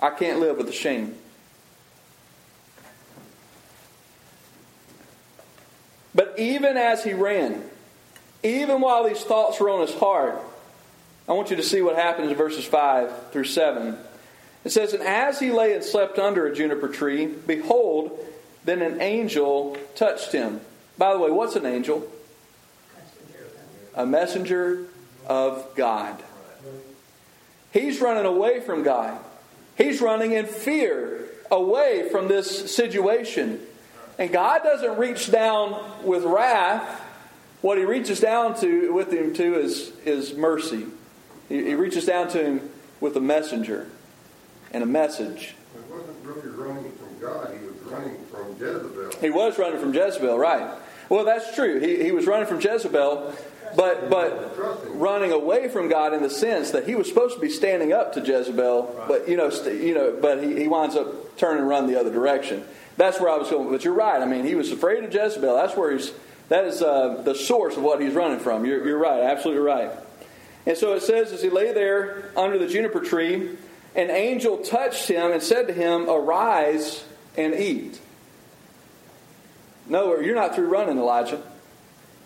I 0.00 0.10
can't 0.10 0.40
live 0.40 0.56
with 0.56 0.66
the 0.66 0.72
shame. 0.72 1.14
But 6.14 6.34
even 6.38 6.76
as 6.76 7.04
he 7.04 7.12
ran, 7.12 7.62
even 8.42 8.80
while 8.80 9.04
these 9.04 9.22
thoughts 9.22 9.60
were 9.60 9.70
on 9.70 9.80
his 9.80 9.94
heart, 9.94 10.40
I 11.28 11.32
want 11.32 11.50
you 11.50 11.56
to 11.56 11.62
see 11.62 11.82
what 11.82 11.96
happens 11.96 12.30
in 12.30 12.36
verses 12.36 12.64
5 12.64 13.32
through 13.32 13.44
7. 13.44 13.98
It 14.64 14.70
says, 14.70 14.92
And 14.92 15.02
as 15.02 15.38
he 15.38 15.50
lay 15.50 15.74
and 15.74 15.84
slept 15.84 16.18
under 16.18 16.46
a 16.46 16.54
juniper 16.54 16.88
tree, 16.88 17.26
behold, 17.26 18.18
then 18.64 18.82
an 18.82 19.00
angel 19.00 19.76
touched 19.94 20.32
him. 20.32 20.60
By 20.96 21.12
the 21.12 21.18
way, 21.18 21.30
what's 21.30 21.56
an 21.56 21.66
angel? 21.66 22.10
A 23.94 24.06
messenger 24.06 24.86
of 25.26 25.74
God. 25.74 26.22
He's 27.72 28.00
running 28.00 28.24
away 28.24 28.60
from 28.60 28.82
God. 28.82 29.20
He's 29.76 30.00
running 30.00 30.32
in 30.32 30.46
fear 30.46 31.24
away 31.50 32.08
from 32.10 32.28
this 32.28 32.74
situation. 32.74 33.60
And 34.18 34.32
God 34.32 34.62
doesn't 34.62 34.96
reach 34.96 35.30
down 35.30 35.82
with 36.02 36.24
wrath. 36.24 37.02
What 37.60 37.78
he 37.78 37.84
reaches 37.84 38.20
down 38.20 38.58
to 38.60 38.92
with 38.92 39.12
him 39.12 39.34
to 39.34 39.60
is, 39.60 39.92
is 40.04 40.34
mercy. 40.34 40.86
He, 41.48 41.64
he 41.64 41.74
reaches 41.74 42.06
down 42.06 42.28
to 42.28 42.42
him 42.42 42.70
with 43.00 43.16
a 43.16 43.20
messenger 43.20 43.88
and 44.72 44.82
a 44.82 44.86
message. 44.86 45.54
He 45.74 45.92
wasn't 45.92 46.16
really 46.24 46.48
running 46.48 46.92
from 46.92 47.18
God, 47.20 47.52
he 47.52 47.66
was 47.66 47.76
running 47.92 48.24
from 48.26 48.52
Jezebel. 48.58 49.20
He 49.20 49.30
was 49.30 49.58
running 49.58 49.80
from 49.80 49.94
Jezebel, 49.94 50.38
right. 50.38 50.78
Well, 51.08 51.24
that's 51.24 51.54
true. 51.54 51.78
He, 51.78 52.02
he 52.02 52.12
was 52.12 52.26
running 52.26 52.46
from 52.46 52.60
Jezebel, 52.60 53.32
but 53.74 54.10
but 54.10 54.56
running 54.98 55.32
away 55.32 55.68
from 55.68 55.88
God 55.88 56.12
in 56.12 56.22
the 56.22 56.30
sense 56.30 56.70
that 56.72 56.86
he 56.86 56.94
was 56.94 57.08
supposed 57.08 57.34
to 57.34 57.40
be 57.40 57.48
standing 57.48 57.92
up 57.92 58.12
to 58.14 58.20
Jezebel, 58.20 59.04
but 59.08 59.28
you 59.28 59.36
know, 59.36 59.50
st- 59.50 59.82
you 59.82 59.94
know, 59.94 60.16
but 60.20 60.42
he, 60.42 60.56
he 60.60 60.68
winds 60.68 60.94
up 60.94 61.36
turning 61.36 61.60
and 61.60 61.68
run 61.68 61.86
the 61.86 61.98
other 61.98 62.12
direction. 62.12 62.64
That's 62.96 63.20
where 63.20 63.30
I 63.30 63.36
was 63.36 63.50
going. 63.50 63.70
But 63.70 63.84
you're 63.84 63.94
right. 63.94 64.20
I 64.20 64.26
mean, 64.26 64.44
he 64.44 64.54
was 64.54 64.70
afraid 64.70 65.04
of 65.04 65.12
Jezebel. 65.12 65.56
That's 65.56 65.76
where 65.76 65.92
he's. 65.92 66.12
That 66.48 66.64
is 66.64 66.80
uh, 66.80 67.22
the 67.24 67.34
source 67.34 67.76
of 67.76 67.82
what 67.82 68.00
he's 68.00 68.14
running 68.14 68.38
from. 68.38 68.64
You're, 68.64 68.86
you're 68.86 68.98
right. 68.98 69.20
Absolutely 69.20 69.62
right. 69.62 69.90
And 70.64 70.76
so 70.76 70.94
it 70.94 71.02
says, 71.02 71.32
as 71.32 71.42
he 71.42 71.50
lay 71.50 71.72
there 71.72 72.30
under 72.36 72.56
the 72.56 72.68
juniper 72.68 73.00
tree, 73.00 73.56
an 73.96 74.10
angel 74.10 74.58
touched 74.58 75.08
him 75.08 75.32
and 75.32 75.42
said 75.42 75.66
to 75.66 75.72
him, 75.72 76.08
Arise 76.08 77.04
and 77.36 77.54
eat. 77.54 78.00
No, 79.88 80.18
you're 80.20 80.34
not 80.34 80.54
through 80.54 80.68
running, 80.68 80.98
Elijah. 80.98 81.42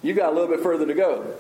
You've 0.03 0.17
got 0.17 0.33
a 0.33 0.35
little 0.35 0.49
bit 0.49 0.61
further 0.61 0.87
to 0.87 0.95
go. 0.95 1.35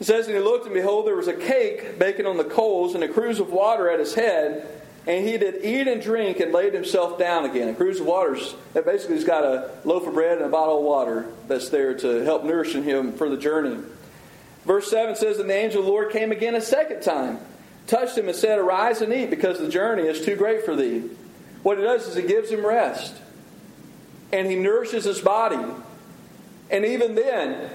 It 0.00 0.04
says, 0.04 0.26
And 0.26 0.36
he 0.36 0.42
looked, 0.42 0.66
and 0.66 0.74
behold, 0.74 1.06
there 1.06 1.16
was 1.16 1.28
a 1.28 1.34
cake 1.34 1.98
baking 1.98 2.26
on 2.26 2.36
the 2.36 2.44
coals, 2.44 2.94
and 2.94 3.04
a 3.04 3.08
cruse 3.08 3.38
of 3.38 3.50
water 3.50 3.90
at 3.90 4.00
his 4.00 4.14
head. 4.14 4.80
And 5.06 5.26
he 5.26 5.36
did 5.36 5.64
eat 5.64 5.88
and 5.88 6.00
drink 6.00 6.38
and 6.38 6.52
laid 6.52 6.74
himself 6.74 7.18
down 7.18 7.44
again. 7.44 7.68
A 7.68 7.74
cruse 7.74 7.98
of 7.98 8.06
water 8.06 8.36
that 8.72 8.84
basically 8.84 9.16
has 9.16 9.24
got 9.24 9.44
a 9.44 9.70
loaf 9.84 10.06
of 10.06 10.14
bread 10.14 10.38
and 10.38 10.46
a 10.46 10.48
bottle 10.48 10.78
of 10.78 10.84
water 10.84 11.26
that's 11.48 11.70
there 11.70 11.92
to 11.94 12.24
help 12.24 12.44
nourish 12.44 12.72
him 12.72 13.12
for 13.12 13.28
the 13.28 13.36
journey. 13.36 13.82
Verse 14.64 14.88
7 14.88 15.16
says, 15.16 15.40
And 15.40 15.50
the 15.50 15.54
angel 15.54 15.80
of 15.80 15.86
the 15.86 15.90
Lord 15.90 16.12
came 16.12 16.30
again 16.30 16.54
a 16.54 16.60
second 16.60 17.02
time 17.02 17.40
touched 17.86 18.16
him 18.16 18.28
and 18.28 18.36
said, 18.36 18.58
Arise 18.58 19.00
and 19.00 19.12
eat, 19.12 19.30
because 19.30 19.58
the 19.58 19.68
journey 19.68 20.04
is 20.04 20.24
too 20.24 20.36
great 20.36 20.64
for 20.64 20.76
thee. 20.76 21.10
What 21.62 21.78
it 21.78 21.82
does 21.82 22.08
is 22.08 22.16
it 22.16 22.28
gives 22.28 22.50
him 22.50 22.64
rest. 22.64 23.14
And 24.32 24.48
he 24.48 24.56
nourishes 24.56 25.04
his 25.04 25.20
body. 25.20 25.62
And 26.72 26.86
even 26.86 27.14
then, 27.14 27.70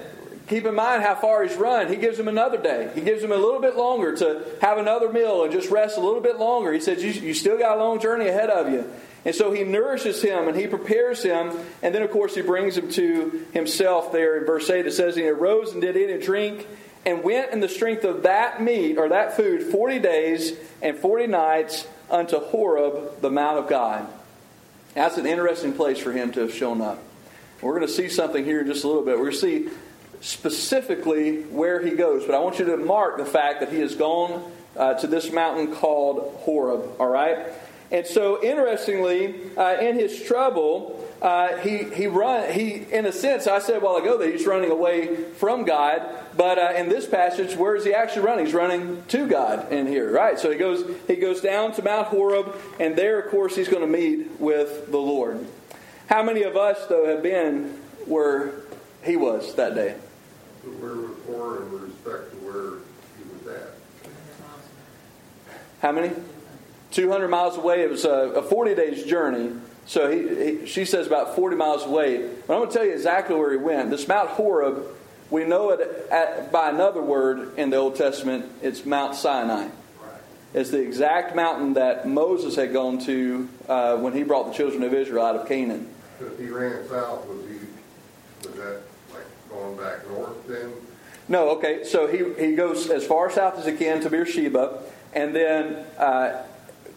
keep 0.48 0.66
in 0.66 0.74
mind 0.74 1.04
how 1.04 1.14
far 1.14 1.44
he's 1.44 1.56
run. 1.56 1.88
He 1.88 1.96
gives 1.96 2.18
him 2.18 2.26
another 2.26 2.58
day. 2.58 2.90
He 2.94 3.00
gives 3.00 3.22
him 3.22 3.30
a 3.30 3.36
little 3.36 3.60
bit 3.60 3.76
longer 3.76 4.16
to 4.16 4.44
have 4.60 4.76
another 4.76 5.10
meal 5.10 5.44
and 5.44 5.52
just 5.52 5.70
rest 5.70 5.96
a 5.96 6.00
little 6.00 6.20
bit 6.20 6.38
longer. 6.38 6.72
He 6.72 6.80
says, 6.80 7.02
You, 7.02 7.12
you 7.12 7.32
still 7.32 7.56
got 7.56 7.78
a 7.78 7.80
long 7.80 8.00
journey 8.00 8.26
ahead 8.26 8.50
of 8.50 8.70
you. 8.70 8.90
And 9.24 9.34
so 9.34 9.52
he 9.52 9.62
nourishes 9.62 10.20
him 10.20 10.48
and 10.48 10.56
he 10.56 10.66
prepares 10.66 11.22
him. 11.22 11.52
And 11.82 11.94
then, 11.94 12.02
of 12.02 12.10
course, 12.10 12.34
he 12.34 12.42
brings 12.42 12.76
him 12.76 12.90
to 12.92 13.46
himself 13.52 14.10
there 14.12 14.38
in 14.38 14.46
verse 14.46 14.68
8. 14.68 14.86
It 14.86 14.92
says, 14.92 15.16
he 15.16 15.28
arose 15.28 15.72
and 15.72 15.80
did 15.80 15.96
eat 15.96 16.10
and 16.10 16.22
drink 16.22 16.66
and 17.04 17.22
went 17.22 17.52
in 17.52 17.60
the 17.60 17.68
strength 17.68 18.04
of 18.04 18.24
that 18.24 18.62
meat 18.62 18.98
or 18.98 19.08
that 19.10 19.36
food 19.36 19.62
40 19.62 19.98
days 19.98 20.52
and 20.82 20.96
40 20.96 21.26
nights 21.28 21.86
unto 22.10 22.38
Horeb, 22.38 23.20
the 23.20 23.30
Mount 23.30 23.58
of 23.58 23.68
God. 23.68 24.06
That's 24.94 25.16
an 25.18 25.26
interesting 25.26 25.74
place 25.74 25.98
for 25.98 26.12
him 26.12 26.32
to 26.32 26.40
have 26.40 26.54
shown 26.54 26.80
up. 26.80 27.02
We're 27.60 27.74
going 27.74 27.86
to 27.86 27.92
see 27.92 28.08
something 28.08 28.44
here 28.44 28.60
in 28.60 28.66
just 28.66 28.84
a 28.84 28.86
little 28.86 29.04
bit. 29.04 29.18
We're 29.18 29.30
going 29.30 29.32
to 29.32 29.38
see 29.38 29.68
specifically 30.20 31.42
where 31.42 31.84
he 31.84 31.92
goes, 31.92 32.24
but 32.24 32.34
I 32.34 32.38
want 32.38 32.58
you 32.58 32.66
to 32.66 32.76
mark 32.76 33.18
the 33.18 33.24
fact 33.24 33.60
that 33.60 33.72
he 33.72 33.80
has 33.80 33.94
gone 33.94 34.52
uh, 34.76 34.94
to 34.94 35.06
this 35.06 35.32
mountain 35.32 35.74
called 35.74 36.36
Horeb, 36.40 37.00
all 37.00 37.08
right? 37.08 37.38
And 37.90 38.06
so, 38.06 38.42
interestingly, 38.42 39.34
uh, 39.56 39.78
in 39.80 39.98
his 39.98 40.22
trouble, 40.22 41.08
uh, 41.22 41.56
he 41.56 41.84
he 41.84 42.06
run 42.06 42.52
he 42.52 42.86
in 42.92 43.06
a 43.06 43.12
sense 43.12 43.46
I 43.46 43.58
said 43.60 43.76
a 43.76 43.80
while 43.80 43.96
ago 43.96 44.18
that 44.18 44.30
he's 44.30 44.46
running 44.46 44.70
away 44.70 45.24
from 45.32 45.64
God, 45.64 46.02
but 46.36 46.58
uh, 46.58 46.74
in 46.76 46.90
this 46.90 47.06
passage, 47.06 47.56
where 47.56 47.74
is 47.76 47.84
he 47.84 47.94
actually 47.94 48.26
running? 48.26 48.44
He's 48.44 48.54
running 48.54 49.02
to 49.08 49.26
God 49.26 49.72
in 49.72 49.86
here, 49.86 50.12
right? 50.12 50.38
So 50.38 50.50
he 50.50 50.58
goes 50.58 50.84
he 51.06 51.16
goes 51.16 51.40
down 51.40 51.72
to 51.72 51.82
Mount 51.82 52.08
Horeb, 52.08 52.54
and 52.78 52.94
there, 52.94 53.18
of 53.18 53.30
course, 53.30 53.56
he's 53.56 53.68
going 53.68 53.80
to 53.80 53.88
meet 53.88 54.38
with 54.38 54.90
the 54.90 54.98
Lord. 54.98 55.44
How 56.08 56.22
many 56.22 56.42
of 56.42 56.56
us 56.56 56.86
though 56.86 57.06
have 57.06 57.22
been 57.22 57.64
where 58.06 58.52
he 59.04 59.16
was 59.16 59.54
that 59.56 59.74
day? 59.74 59.94
Where 60.80 60.94
was 60.94 61.16
Horeb 61.26 61.72
in 61.72 61.80
respect 61.82 62.30
to 62.30 62.36
where 62.38 62.78
he 63.18 63.46
was 63.46 63.54
at? 63.54 63.74
How 65.82 65.92
many? 65.92 66.10
200 66.92 67.28
miles 67.28 67.58
away. 67.58 67.82
It 67.82 67.90
was 67.90 68.06
a, 68.06 68.10
a 68.10 68.42
40 68.42 68.74
days 68.74 69.04
journey. 69.04 69.52
So 69.84 70.10
he, 70.10 70.60
he, 70.60 70.66
she 70.66 70.86
says 70.86 71.06
about 71.06 71.36
40 71.36 71.56
miles 71.56 71.84
away. 71.84 72.26
But 72.46 72.54
I'm 72.54 72.60
going 72.60 72.70
to 72.70 72.74
tell 72.74 72.86
you 72.86 72.94
exactly 72.94 73.36
where 73.36 73.50
he 73.50 73.58
went. 73.58 73.90
This 73.90 74.08
Mount 74.08 74.30
Horeb, 74.30 74.84
we 75.30 75.44
know 75.44 75.70
it 75.70 76.08
at, 76.10 76.50
by 76.50 76.70
another 76.70 77.02
word 77.02 77.58
in 77.58 77.68
the 77.68 77.76
Old 77.76 77.96
Testament. 77.96 78.50
It's 78.62 78.86
Mount 78.86 79.14
Sinai. 79.14 79.68
It's 80.54 80.70
the 80.70 80.80
exact 80.80 81.36
mountain 81.36 81.74
that 81.74 82.08
Moses 82.08 82.56
had 82.56 82.72
gone 82.72 82.98
to 83.00 83.48
uh, 83.68 83.96
when 83.98 84.14
he 84.14 84.22
brought 84.22 84.46
the 84.46 84.54
children 84.54 84.82
of 84.82 84.94
Israel 84.94 85.24
out 85.24 85.36
of 85.36 85.46
Canaan. 85.46 85.86
If 86.20 86.38
he 86.38 86.46
ran 86.46 86.88
south, 86.88 87.26
was 87.26 87.44
he 87.46 87.58
was 88.48 88.56
that 88.56 88.82
like 89.12 89.50
going 89.50 89.76
back 89.76 90.08
north 90.08 90.46
then? 90.46 90.72
No, 91.28 91.50
okay. 91.50 91.84
So 91.84 92.06
he, 92.06 92.18
he 92.42 92.54
goes 92.54 92.88
as 92.90 93.06
far 93.06 93.30
south 93.30 93.58
as 93.58 93.66
he 93.66 93.72
can 93.72 94.00
to 94.00 94.10
Beersheba, 94.10 94.82
and 95.14 95.34
then 95.34 95.84
uh, 95.98 96.42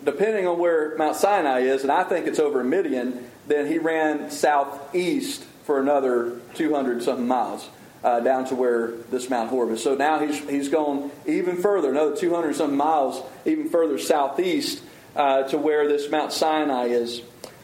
depending 0.03 0.47
on 0.47 0.57
where 0.57 0.97
Mount 0.97 1.15
Sinai 1.15 1.59
is, 1.59 1.83
and 1.83 1.91
I 1.91 2.03
think 2.03 2.27
it's 2.27 2.39
over 2.39 2.63
Midian, 2.63 3.29
then 3.47 3.67
he 3.67 3.77
ran 3.77 4.31
southeast 4.31 5.43
for 5.65 5.79
another 5.79 6.39
200 6.55 7.03
something 7.03 7.27
miles. 7.27 7.69
Uh, 8.03 8.19
down 8.19 8.43
to 8.43 8.55
where 8.55 8.93
this 9.11 9.29
Mount 9.29 9.51
Horeb 9.51 9.69
is. 9.73 9.83
So 9.83 9.93
now 9.93 10.17
he's, 10.17 10.39
he's 10.49 10.69
gone 10.69 11.11
even 11.27 11.57
further, 11.57 11.91
another 11.91 12.15
200 12.15 12.55
something 12.55 12.75
miles, 12.75 13.21
even 13.45 13.69
further 13.69 13.99
southeast 13.99 14.81
uh, 15.15 15.43
to 15.43 15.59
where 15.59 15.87
this 15.87 16.09
Mount 16.09 16.33
Sinai 16.33 16.85
is. 16.85 17.21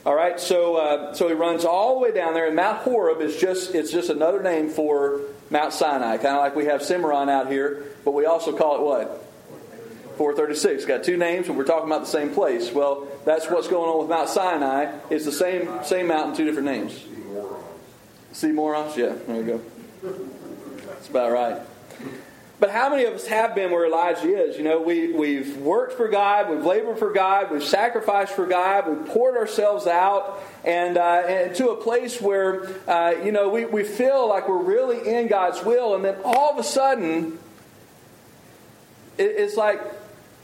All 0.07 0.15
right, 0.15 0.39
so 0.39 0.77
uh, 0.77 1.13
so 1.15 1.27
he 1.27 1.33
runs 1.33 1.65
all 1.65 1.95
the 1.95 1.99
way 1.99 2.13
down 2.13 2.33
there, 2.33 2.47
and 2.47 2.55
Mount 2.55 2.77
Horeb 2.77 3.19
is 3.19 3.35
just 3.35 3.75
it's 3.75 3.91
just 3.91 4.09
another 4.09 4.41
name 4.41 4.69
for 4.69 5.19
Mount 5.49 5.73
Sinai, 5.73 6.15
kind 6.15 6.27
of 6.27 6.37
like 6.37 6.55
we 6.55 6.67
have 6.67 6.81
Cimarron 6.81 7.27
out 7.27 7.51
here, 7.51 7.83
but 8.05 8.11
we 8.11 8.25
also 8.25 8.55
call 8.55 8.77
it 8.77 8.81
what? 8.83 9.25
436. 10.15 10.85
Got 10.85 11.03
two 11.03 11.17
names, 11.17 11.49
and 11.49 11.57
we're 11.57 11.65
talking 11.65 11.87
about 11.87 12.05
the 12.05 12.07
same 12.07 12.29
place. 12.29 12.71
Well, 12.71 13.05
that's 13.25 13.49
what's 13.49 13.67
going 13.67 13.89
on 13.89 13.99
with 13.99 14.07
Mount 14.07 14.29
Sinai. 14.29 14.97
It's 15.09 15.25
the 15.25 15.31
same 15.33 15.83
same 15.83 16.07
mountain, 16.07 16.37
two 16.37 16.45
different 16.45 16.67
names. 16.67 17.03
See 18.31 18.53
morons? 18.53 18.95
Yeah, 18.95 19.13
there 19.27 19.35
you 19.35 19.43
go. 19.43 19.61
That's 20.87 21.09
about 21.09 21.33
right. 21.33 21.61
But 22.59 22.71
how 22.71 22.89
many 22.89 23.05
of 23.05 23.13
us 23.13 23.27
have 23.27 23.53
been 23.53 23.69
where 23.69 23.85
Elijah 23.85 24.45
is? 24.45 24.57
You 24.57 24.63
know, 24.63 24.81
we, 24.81 25.11
we've 25.11 25.57
worked 25.57 25.93
for 25.93 26.07
God, 26.07 26.49
we've 26.49 26.65
labored 26.65 26.97
for 26.97 27.13
God, 27.13 27.51
we've 27.51 27.63
sacrificed 27.63 28.33
for 28.33 28.47
God, 28.47 28.87
we've 28.87 29.05
poured 29.07 29.37
ourselves 29.37 29.85
out, 29.85 30.41
and, 30.65 30.97
uh, 30.97 31.23
and 31.27 31.55
to 31.55 31.69
a 31.69 31.75
place 31.75 32.19
where, 32.19 32.67
uh, 32.89 33.11
you 33.23 33.31
know, 33.31 33.49
we, 33.49 33.65
we 33.65 33.83
feel 33.83 34.27
like 34.27 34.49
we're 34.49 34.57
really 34.57 35.07
in 35.07 35.27
God's 35.27 35.63
will, 35.63 35.93
and 35.93 36.03
then 36.03 36.15
all 36.25 36.51
of 36.51 36.57
a 36.57 36.63
sudden, 36.63 37.37
it, 39.19 39.23
it's 39.37 39.55
like 39.55 39.79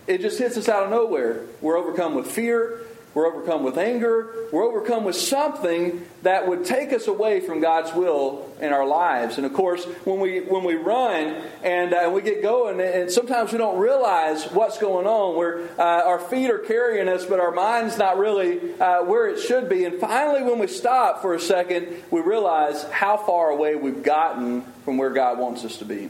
it 0.05 0.22
just 0.22 0.38
hits 0.38 0.55
us 0.55 0.70
out 0.70 0.84
of 0.84 0.91
nowhere. 0.91 1.41
We're 1.62 1.77
overcome 1.77 2.13
with 2.13 2.29
fear, 2.29 2.82
we're 3.13 3.27
overcome 3.27 3.63
with 3.63 3.77
anger. 3.77 4.34
We're 4.51 4.63
overcome 4.63 5.03
with 5.03 5.15
something 5.15 6.03
that 6.24 6.48
would 6.48 6.65
take 6.65 6.91
us 6.91 7.08
away 7.08 7.41
from 7.41 7.62
God's 7.62 7.93
will 7.93 8.50
in 8.60 8.74
our 8.74 8.88
lives. 8.88 9.38
And 9.38 9.46
of 9.46 9.53
course, 9.53 9.86
when 10.03 10.20
we 10.20 10.39
when 10.41 10.63
we 10.63 10.75
run 10.75 11.39
and 11.63 11.93
uh, 11.93 12.10
we 12.12 12.24
get 12.24 12.41
going, 12.41 12.82
and 12.82 13.12
sometimes 13.12 13.51
we 13.51 13.60
don't 13.60 13.77
realize 13.77 14.46
what's 14.46 14.79
going 14.79 15.05
on. 15.05 15.36
Where 15.36 15.70
uh, 15.79 16.08
our 16.08 16.20
feet 16.20 16.50
are 16.50 16.58
carrying 16.60 17.08
us, 17.08 17.24
but 17.25 17.39
our 17.39 17.51
mind's 17.51 18.00
not 18.00 18.17
really 18.17 18.74
uh, 18.79 19.03
where 19.03 19.27
it 19.27 19.39
should 19.39 19.70
be. 19.70 19.86
And 19.86 20.00
finally, 20.00 20.41
when 20.41 20.58
we 20.58 20.67
stop 20.67 21.22
for 21.22 21.36
a 21.36 21.39
second, 21.39 21.88
we 22.10 22.22
realize 22.22 22.84
how 22.86 23.17
far 23.17 23.50
away 23.50 23.75
we've 23.75 24.01
gotten 24.01 24.63
from 24.86 24.98
where 24.98 25.12
God 25.12 25.38
wants 25.38 25.63
us 25.63 25.77
to 25.77 25.86
be. 25.86 26.10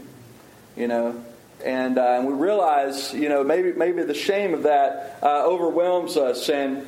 You 0.78 0.88
know, 0.88 1.24
and, 1.64 1.98
uh, 1.98 2.18
and 2.18 2.28
we 2.28 2.34
realize, 2.34 3.14
you 3.14 3.30
know, 3.30 3.44
maybe 3.44 3.74
maybe 3.74 4.04
the 4.04 4.14
shame 4.14 4.54
of 4.54 4.64
that 4.64 5.20
uh, 5.24 5.46
overwhelms 5.46 6.18
us, 6.18 6.50
and 6.50 6.88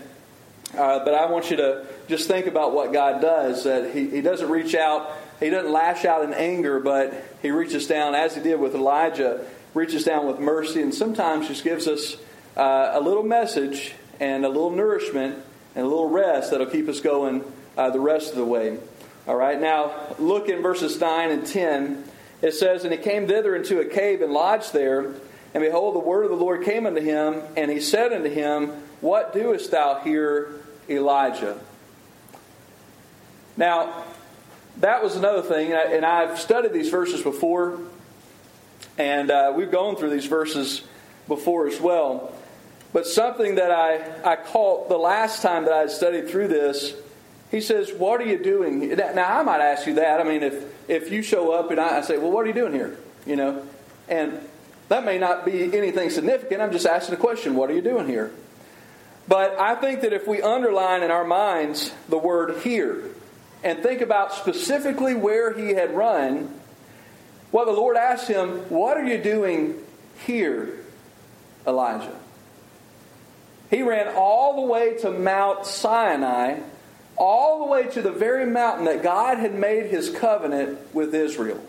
uh, 0.74 1.04
but 1.06 1.14
I 1.14 1.28
want 1.28 1.52
you 1.52 1.58
to 1.58 1.86
just 2.08 2.28
think 2.28 2.48
about 2.48 2.74
what 2.74 2.92
God 2.92 3.22
does. 3.22 3.64
That 3.64 3.94
he, 3.94 4.10
he 4.10 4.22
doesn't 4.22 4.50
reach 4.50 4.76
out, 4.76 5.12
He 5.40 5.50
doesn't 5.50 5.72
lash 5.72 6.06
out 6.06 6.24
in 6.24 6.34
anger, 6.34 6.80
but 6.80 7.14
He 7.42 7.52
reaches 7.52 7.88
down, 7.88 8.16
as 8.16 8.36
He 8.36 8.42
did 8.42 8.60
with 8.60 8.76
Elijah, 8.76 9.46
reaches 9.74 10.04
down 10.04 10.28
with 10.28 10.40
mercy, 10.40 10.82
and 10.82 10.94
sometimes 10.94 11.48
just 11.48 11.64
gives 11.64 11.88
us 11.88 12.18
uh, 12.58 12.92
a 12.94 13.00
little 13.00 13.24
message 13.24 13.94
and 14.20 14.46
a 14.46 14.50
little 14.50 14.72
nourishment 14.72 15.44
and 15.76 15.86
a 15.86 15.88
little 15.88 16.10
rest 16.10 16.52
that'll 16.52 16.68
keep 16.68 16.88
us 16.88 17.02
going 17.02 17.44
uh, 17.78 17.90
the 17.90 18.00
rest 18.00 18.32
of 18.32 18.38
the 18.38 18.46
way. 18.46 18.78
All 19.28 19.36
right, 19.36 19.60
now 19.60 20.16
look 20.20 20.50
in 20.50 20.62
verses 20.62 21.00
9 21.00 21.32
and 21.32 21.46
10. 21.46 22.04
It 22.42 22.54
says, 22.54 22.84
And 22.84 22.94
he 22.94 23.00
came 23.00 23.28
thither 23.28 23.56
into 23.56 23.80
a 23.80 23.86
cave 23.86 24.22
and 24.22 24.32
lodged 24.32 24.72
there. 24.72 25.14
And 25.54 25.64
behold, 25.64 25.96
the 25.96 26.00
word 26.00 26.26
of 26.26 26.32
the 26.32 26.38
Lord 26.38 26.64
came 26.64 26.86
unto 26.86 27.02
him, 27.02 27.42
and 27.58 27.72
he 27.72 27.80
said 27.80 28.14
unto 28.14 28.30
him, 28.30 28.72
What 29.02 29.34
doest 29.34 29.72
thou 29.72 30.00
here, 30.04 30.62
Elijah? 30.90 31.60
Now, 33.58 34.04
that 34.78 35.04
was 35.04 35.16
another 35.16 35.42
thing, 35.42 35.72
and 35.72 36.06
I've 36.06 36.40
studied 36.40 36.74
these 36.74 36.90
verses 36.90 37.22
before, 37.22 37.80
and 38.98 39.32
uh, 39.32 39.54
we've 39.56 39.72
gone 39.72 39.96
through 39.96 40.10
these 40.10 40.26
verses 40.26 40.84
before 41.28 41.68
as 41.68 41.80
well. 41.80 42.34
But 42.92 43.08
something 43.08 43.56
that 43.56 43.72
I, 43.72 44.32
I 44.34 44.36
caught 44.36 44.90
the 44.90 44.98
last 44.98 45.42
time 45.42 45.66
that 45.66 45.74
I 45.74 45.88
studied 45.88 46.30
through 46.30 46.50
this, 46.50 46.94
he 47.52 47.62
says, 47.62 47.92
What 47.94 48.22
are 48.22 48.26
you 48.26 48.42
doing? 48.42 48.96
Now, 48.96 49.40
I 49.40 49.44
might 49.44 49.62
ask 49.62 49.88
you 49.88 49.96
that. 49.96 50.20
I 50.20 50.24
mean, 50.24 50.44
if 50.44 50.66
if 50.88 51.12
you 51.12 51.22
show 51.22 51.52
up 51.52 51.72
and 51.72 51.80
I, 51.80 51.98
I 51.98 52.02
say, 52.02 52.18
well, 52.18 52.32
what 52.32 52.44
are 52.46 52.48
you 52.48 52.54
doing 52.54 52.74
here? 52.74 52.98
You 53.26 53.36
know, 53.36 53.68
and 54.08 54.40
that 54.90 55.04
may 55.04 55.18
not 55.18 55.46
be 55.46 55.76
anything 55.76 56.10
significant. 56.10 56.62
I'm 56.62 56.72
just 56.72 56.86
asking 56.86 57.16
a 57.16 57.18
question. 57.18 57.56
What 57.56 57.70
are 57.70 57.74
you 57.74 57.82
doing 57.82 58.08
here? 58.08 58.32
But 59.28 59.60
I 59.60 59.76
think 59.76 60.02
that 60.02 60.14
if 60.14 60.28
we 60.28 60.42
underline 60.42 61.04
in 61.04 61.12
our 61.12 61.26
minds 61.26 61.92
the 62.10 62.18
word 62.18 62.58
here 62.60 63.04
and 63.64 63.82
think 63.82 64.02
about 64.02 64.34
specifically 64.34 65.16
where 65.16 65.54
he 65.54 65.74
had 65.74 65.96
run, 65.96 66.54
well, 67.52 67.66
the 67.66 67.72
Lord 67.72 67.98
asked 67.98 68.28
him, 68.28 68.70
What 68.70 68.98
are 68.98 69.06
you 69.06 69.22
doing 69.22 69.76
here, 70.26 70.78
Elijah? 71.66 72.16
He 73.72 73.82
ran 73.82 74.14
all 74.16 74.62
the 74.62 74.72
way 74.72 74.98
to 75.00 75.10
Mount 75.10 75.66
Sinai 75.66 76.60
all 77.18 77.66
the 77.66 77.72
way 77.72 77.88
to 77.88 78.02
the 78.02 78.12
very 78.12 78.46
mountain 78.46 78.86
that 78.86 79.04
God 79.04 79.38
had 79.38 79.56
made 79.56 79.88
his 79.88 80.10
covenant 80.10 80.94
with 80.94 81.14
Israel. 81.14 81.62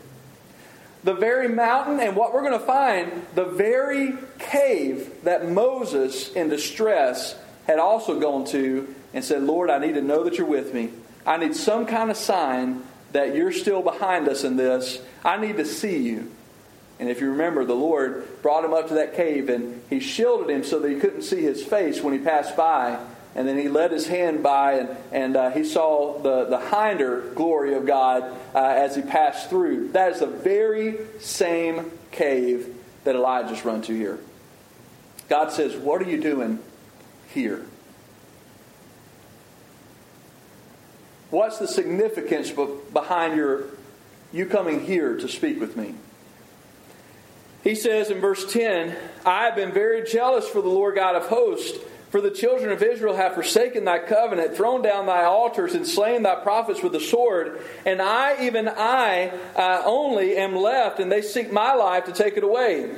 The 1.05 1.15
very 1.15 1.49
mountain, 1.49 2.01
and 2.01 2.17
what 2.17 2.35
we're 2.35 2.43
going 2.43 2.59
to 2.59 2.67
find, 2.67 3.25
the 3.35 3.45
very 3.45 4.15
cave 4.39 5.23
that 5.23 5.49
Moses, 5.49 6.33
in 6.33 6.49
distress, 6.49 7.37
had 7.67 7.79
also 7.79 8.19
gone 8.19 8.45
to 8.47 8.95
and 9.13 9.25
said, 9.25 9.43
Lord, 9.43 9.71
I 9.71 9.79
need 9.79 9.95
to 9.95 10.03
know 10.03 10.25
that 10.25 10.39
you're 10.39 10.47
with 10.47 10.73
me. 10.73 10.91
I 11.27 11.37
need 11.37 11.57
some 11.57 11.87
kind 11.87 12.11
of 12.11 12.17
sign 12.17 12.83
that 13.13 13.35
you're 13.35 13.53
still 13.53 13.83
behind 13.83 14.29
us 14.29 14.45
in 14.45 14.57
this. 14.57 15.01
I 15.25 15.37
need 15.37 15.57
to 15.57 15.65
see 15.65 15.99
you. 15.99 16.31
And 16.99 17.09
if 17.09 17.21
you 17.21 17.31
remember, 17.31 17.65
the 17.65 17.75
Lord 17.75 18.27
brought 18.43 18.65
him 18.65 18.73
up 18.73 18.89
to 18.89 18.95
that 18.95 19.15
cave 19.15 19.49
and 19.49 19.83
he 19.91 20.01
shielded 20.01 20.49
him 20.49 20.65
so 20.65 20.79
that 20.79 20.91
he 20.91 20.99
couldn't 20.99 21.23
see 21.23 21.43
his 21.43 21.65
face 21.65 22.01
when 22.01 22.15
he 22.15 22.21
passed 22.21 22.57
by 22.57 22.99
and 23.37 23.47
then 23.47 23.59
he 23.59 23.69
led 23.69 23.93
his 23.93 24.07
hand 24.07 24.43
by, 24.43 24.73
and, 24.79 24.97
and 25.13 25.37
uh, 25.37 25.51
he 25.51 25.63
saw 25.63 26.19
the, 26.21 26.47
the 26.47 26.59
hinder 26.59 27.21
glory 27.35 27.75
of 27.75 27.85
God 27.85 28.23
uh, 28.55 28.59
as 28.59 28.97
he 28.97 29.03
passed 29.03 29.51
through. 29.51 29.89
That 29.89 30.13
is 30.13 30.21
the 30.21 30.27
very 30.27 30.97
same 31.21 31.91
cave 32.11 32.75
that 33.05 33.15
Elijah's 33.15 33.63
run 33.63 33.83
to 33.83 33.95
here. 33.95 34.19
God 35.29 35.53
says, 35.53 35.77
What 35.77 36.01
are 36.01 36.09
you 36.09 36.19
doing 36.19 36.61
here? 37.37 37.65
What's 41.31 41.59
the 41.59 41.69
significance 41.69 42.51
behind 42.93 43.37
your 43.37 43.65
you 44.33 44.47
coming 44.47 44.85
here 44.85 45.17
to 45.17 45.29
speak 45.29 45.61
with 45.61 45.77
me? 45.77 45.95
He 47.63 47.75
says 47.75 48.11
in 48.11 48.21
verse 48.21 48.53
10, 48.53 48.97
I 49.25 49.45
have 49.45 49.57
been 49.57 49.73
very 49.73 50.05
jealous 50.05 50.49
for 50.49 50.63
the 50.63 50.69
Lord 50.69 50.97
God 50.97 51.15
of 51.15 51.27
hosts 51.27 51.79
for 52.11 52.21
the 52.21 52.31
children 52.31 52.71
of 52.71 52.83
Israel 52.83 53.15
have 53.15 53.35
forsaken 53.35 53.85
thy 53.85 53.99
covenant, 53.99 54.57
thrown 54.57 54.81
down 54.81 55.07
thy 55.07 55.25
altars, 55.25 55.75
and 55.75 55.87
slain 55.87 56.23
thy 56.23 56.37
prophets 56.37 56.83
with 56.83 56.93
the 56.93 57.01
sword. 57.01 57.61
And 57.85 58.01
I, 58.01 58.47
even 58.47 58.69
I 58.69 59.29
uh, 59.57 59.83
only, 59.85 60.37
am 60.37 60.55
left, 60.55 61.01
and 61.01 61.11
they 61.11 61.21
seek 61.21 61.53
my 61.53 61.75
life 61.75 62.05
to 62.05 62.13
take 62.13 62.37
it 62.37 62.45
away. 62.45 62.91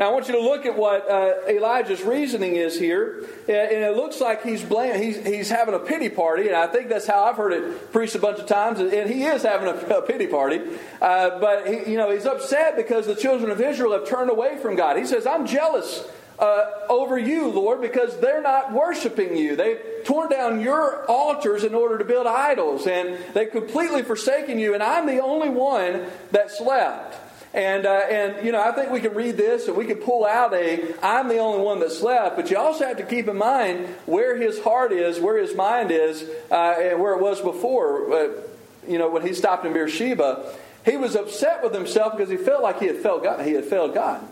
Now, 0.00 0.08
I 0.08 0.12
want 0.14 0.28
you 0.28 0.34
to 0.34 0.40
look 0.40 0.64
at 0.64 0.78
what 0.78 1.10
uh, 1.10 1.34
Elijah's 1.46 2.00
reasoning 2.00 2.56
is 2.56 2.78
here. 2.78 3.22
And 3.46 3.84
it 3.84 3.94
looks 3.94 4.18
like 4.18 4.42
he's, 4.42 4.62
he's, 4.62 5.26
he's 5.26 5.50
having 5.50 5.74
a 5.74 5.78
pity 5.78 6.08
party. 6.08 6.46
And 6.46 6.56
I 6.56 6.68
think 6.68 6.88
that's 6.88 7.06
how 7.06 7.24
I've 7.24 7.36
heard 7.36 7.52
it 7.52 7.92
preached 7.92 8.14
a 8.14 8.18
bunch 8.18 8.38
of 8.38 8.46
times. 8.46 8.80
And 8.80 9.10
he 9.10 9.24
is 9.24 9.42
having 9.42 9.68
a, 9.68 9.98
a 9.98 10.00
pity 10.00 10.26
party. 10.26 10.62
Uh, 11.02 11.38
but, 11.38 11.68
he, 11.68 11.90
you 11.90 11.98
know, 11.98 12.10
he's 12.10 12.24
upset 12.24 12.76
because 12.76 13.06
the 13.06 13.14
children 13.14 13.50
of 13.50 13.60
Israel 13.60 13.92
have 13.92 14.08
turned 14.08 14.30
away 14.30 14.56
from 14.56 14.74
God. 14.74 14.96
He 14.96 15.04
says, 15.04 15.26
I'm 15.26 15.46
jealous 15.46 16.02
uh, 16.38 16.64
over 16.88 17.18
you, 17.18 17.50
Lord, 17.50 17.82
because 17.82 18.18
they're 18.20 18.40
not 18.40 18.72
worshiping 18.72 19.36
you. 19.36 19.54
They've 19.54 19.80
torn 20.04 20.30
down 20.30 20.62
your 20.62 21.04
altars 21.10 21.62
in 21.62 21.74
order 21.74 21.98
to 21.98 22.04
build 22.06 22.26
idols, 22.26 22.86
and 22.86 23.18
they've 23.34 23.50
completely 23.50 24.02
forsaken 24.02 24.58
you, 24.58 24.72
and 24.72 24.82
I'm 24.82 25.04
the 25.04 25.22
only 25.22 25.50
one 25.50 26.06
that's 26.30 26.58
left. 26.58 27.29
And, 27.52 27.84
uh, 27.84 27.90
and, 27.90 28.46
you 28.46 28.52
know, 28.52 28.62
I 28.62 28.70
think 28.72 28.90
we 28.90 29.00
can 29.00 29.12
read 29.14 29.36
this 29.36 29.66
and 29.66 29.76
we 29.76 29.84
can 29.84 29.96
pull 29.96 30.24
out 30.24 30.54
a, 30.54 30.94
I'm 31.02 31.28
the 31.28 31.38
only 31.38 31.62
one 31.64 31.80
that's 31.80 32.00
left, 32.00 32.36
but 32.36 32.48
you 32.48 32.56
also 32.56 32.86
have 32.86 32.98
to 32.98 33.02
keep 33.02 33.26
in 33.26 33.36
mind 33.36 33.86
where 34.06 34.36
his 34.36 34.60
heart 34.62 34.92
is, 34.92 35.18
where 35.18 35.36
his 35.36 35.56
mind 35.56 35.90
is, 35.90 36.22
uh, 36.50 36.54
and 36.78 37.00
where 37.00 37.12
it 37.14 37.20
was 37.20 37.40
before. 37.40 38.12
Uh, 38.12 38.28
you 38.86 38.98
know, 38.98 39.10
when 39.10 39.26
he 39.26 39.34
stopped 39.34 39.66
in 39.66 39.72
Beersheba, 39.72 40.54
he 40.84 40.96
was 40.96 41.16
upset 41.16 41.62
with 41.62 41.74
himself 41.74 42.16
because 42.16 42.30
he 42.30 42.36
felt 42.36 42.62
like 42.62 42.78
he 42.78 42.86
had 42.86 42.96
failed 42.96 43.24
God. 43.24 43.44
He 43.44 43.52
had 43.52 43.64
failed 43.64 43.94
God. 43.94 44.26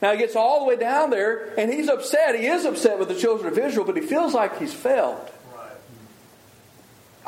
Now 0.00 0.12
he 0.12 0.18
gets 0.18 0.36
all 0.36 0.60
the 0.60 0.66
way 0.66 0.76
down 0.76 1.10
there 1.10 1.52
and 1.58 1.72
he's 1.72 1.88
upset. 1.88 2.34
He 2.38 2.46
is 2.46 2.64
upset 2.64 2.98
with 2.98 3.08
the 3.08 3.14
children 3.14 3.52
of 3.52 3.58
Israel, 3.58 3.84
but 3.84 3.96
he 3.96 4.02
feels 4.02 4.32
like 4.32 4.58
he's 4.58 4.72
failed. 4.72 5.18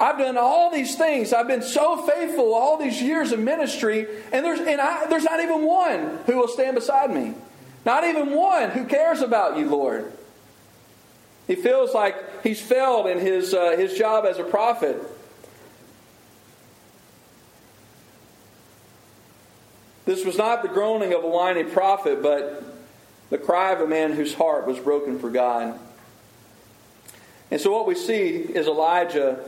I've 0.01 0.17
done 0.17 0.39
all 0.39 0.71
these 0.71 0.97
things. 0.97 1.35
I've 1.35 1.47
been 1.47 1.63
so 1.63 1.99
faithful 2.07 2.55
all 2.55 2.79
these 2.79 3.03
years 3.03 3.33
of 3.33 3.39
ministry, 3.39 4.07
and 4.33 4.43
there's 4.43 4.59
and 4.59 4.81
I, 4.81 5.07
there's 5.09 5.25
not 5.25 5.41
even 5.41 5.67
one 5.67 6.19
who 6.25 6.39
will 6.39 6.49
stand 6.49 6.75
beside 6.75 7.13
me. 7.13 7.35
Not 7.85 8.05
even 8.05 8.35
one 8.35 8.71
who 8.71 8.87
cares 8.87 9.21
about 9.21 9.59
you, 9.59 9.69
Lord. 9.69 10.11
He 11.47 11.55
feels 11.55 11.93
like 11.93 12.43
he's 12.43 12.61
failed 12.61 13.09
in 13.09 13.19
his 13.19 13.53
uh, 13.53 13.77
his 13.77 13.93
job 13.93 14.25
as 14.25 14.39
a 14.39 14.45
prophet. 14.45 14.97
This 20.07 20.25
was 20.25 20.39
not 20.39 20.63
the 20.63 20.69
groaning 20.69 21.13
of 21.13 21.25
a 21.25 21.29
whiny 21.29 21.65
prophet, 21.65 22.23
but 22.23 22.65
the 23.29 23.37
cry 23.37 23.73
of 23.73 23.83
a 23.83 23.87
man 23.87 24.13
whose 24.13 24.33
heart 24.33 24.67
was 24.67 24.79
broken 24.79 25.19
for 25.19 25.29
God. 25.29 25.79
And 27.51 27.61
so, 27.61 27.71
what 27.71 27.87
we 27.87 27.95
see 27.95 28.29
is 28.29 28.67
Elijah 28.67 29.39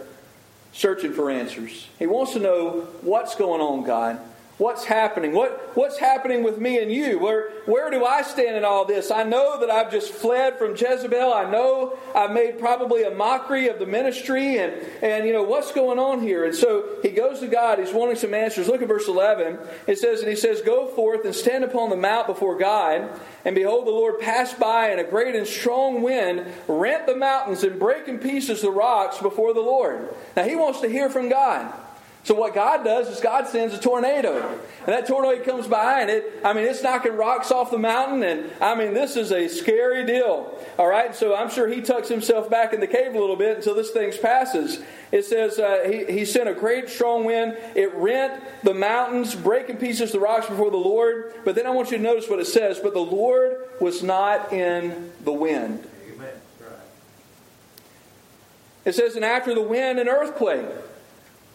searching 0.72 1.12
for 1.12 1.30
answers. 1.30 1.87
He 1.98 2.06
wants 2.06 2.32
to 2.32 2.40
know 2.40 2.88
what's 3.02 3.35
going 3.35 3.61
on, 3.61 3.85
God. 3.85 4.18
What's 4.58 4.84
happening? 4.84 5.32
What, 5.32 5.72
what's 5.74 5.98
happening 5.98 6.42
with 6.42 6.58
me 6.58 6.80
and 6.80 6.92
you? 6.92 7.18
Where, 7.18 7.50
where 7.64 7.90
do 7.90 8.04
I 8.04 8.20
stand 8.20 8.54
in 8.54 8.64
all 8.64 8.84
this? 8.84 9.10
I 9.10 9.24
know 9.24 9.58
that 9.60 9.70
I've 9.70 9.90
just 9.90 10.12
fled 10.12 10.58
from 10.58 10.76
Jezebel. 10.76 11.32
I 11.32 11.50
know 11.50 11.98
I've 12.14 12.32
made 12.32 12.58
probably 12.58 13.02
a 13.02 13.10
mockery 13.10 13.68
of 13.68 13.78
the 13.78 13.86
ministry. 13.86 14.58
And, 14.58 14.74
and, 15.02 15.26
you 15.26 15.32
know, 15.32 15.42
what's 15.42 15.72
going 15.72 15.98
on 15.98 16.20
here? 16.20 16.44
And 16.44 16.54
so 16.54 16.84
he 17.00 17.08
goes 17.08 17.40
to 17.40 17.48
God. 17.48 17.78
He's 17.78 17.94
wanting 17.94 18.16
some 18.16 18.34
answers. 18.34 18.68
Look 18.68 18.82
at 18.82 18.88
verse 18.88 19.08
11. 19.08 19.58
It 19.86 19.98
says, 19.98 20.20
And 20.20 20.28
he 20.28 20.36
says, 20.36 20.60
Go 20.60 20.86
forth 20.86 21.24
and 21.24 21.34
stand 21.34 21.64
upon 21.64 21.88
the 21.88 21.96
mount 21.96 22.26
before 22.26 22.58
God. 22.58 23.18
And 23.46 23.54
behold, 23.54 23.86
the 23.86 23.90
Lord 23.90 24.20
passed 24.20 24.60
by, 24.60 24.88
and 24.88 25.00
a 25.00 25.04
great 25.04 25.34
and 25.34 25.46
strong 25.46 26.02
wind 26.02 26.46
rent 26.68 27.06
the 27.06 27.16
mountains 27.16 27.64
and 27.64 27.80
break 27.80 28.06
in 28.06 28.18
pieces 28.18 28.60
the 28.60 28.70
rocks 28.70 29.18
before 29.18 29.54
the 29.54 29.60
Lord. 29.60 30.14
Now 30.36 30.44
he 30.44 30.56
wants 30.56 30.82
to 30.82 30.88
hear 30.88 31.08
from 31.08 31.30
God. 31.30 31.72
So 32.24 32.35
what 32.37 32.54
God 32.54 32.85
does 32.85 33.08
is 33.08 33.20
God 33.20 33.48
sends 33.48 33.74
a 33.74 33.78
tornado. 33.78 34.48
And 34.80 34.88
that 34.88 35.08
tornado 35.08 35.42
comes 35.44 35.66
by 35.66 36.02
and 36.02 36.11
it 36.11 36.40
I 36.44 36.52
mean 36.52 36.66
it's 36.66 36.82
knocking 36.82 37.16
rocks 37.16 37.50
off 37.50 37.70
the 37.72 37.78
mountain 37.78 38.22
and 38.22 38.50
I 38.61 38.76
mean 38.76 38.94
this 38.94 39.16
is 39.16 39.32
a 39.32 39.48
scary 39.48 40.06
deal. 40.06 40.56
All 40.78 40.87
right? 40.87 41.14
So 41.16 41.35
I'm 41.35 41.50
sure 41.50 41.66
he 41.66 41.80
tucks 41.80 42.08
himself 42.08 42.48
back 42.48 42.72
in 42.72 42.80
the 42.80 42.87
cave 42.87 43.14
a 43.14 43.18
little 43.18 43.37
bit 43.37 43.56
until 43.56 43.74
this 43.74 43.90
thing 43.90 44.12
passes. 44.22 44.80
It 45.11 45.24
says 45.24 45.58
uh, 45.58 45.82
he, 45.85 46.04
he 46.04 46.24
sent 46.24 46.48
a 46.48 46.54
great 46.54 46.88
strong 46.88 47.24
wind. 47.24 47.56
It 47.74 47.92
rent 47.94 48.40
the 48.62 48.74
mountains, 48.74 49.35
breaking 49.35 49.78
pieces 49.78 50.12
the 50.12 50.20
rocks 50.20 50.46
before 50.46 50.70
the 50.70 50.76
Lord. 50.76 51.35
But 51.44 51.56
then 51.56 51.66
I 51.66 51.70
want 51.70 51.90
you 51.90 51.96
to 51.96 52.02
notice 52.02 52.28
what 52.28 52.38
it 52.38 52.46
says. 52.46 52.78
But 52.78 52.94
the 52.94 53.00
Lord 53.00 53.58
was 53.80 54.02
not 54.02 54.52
in 54.52 55.11
the 55.24 55.32
wind. 55.32 55.87
Amen. 56.14 56.35
Right. 56.61 56.70
It 58.85 58.94
says, 58.94 59.16
and 59.16 59.24
after 59.24 59.54
the 59.54 59.62
wind, 59.62 59.98
an 59.98 60.08
earthquake. 60.08 60.66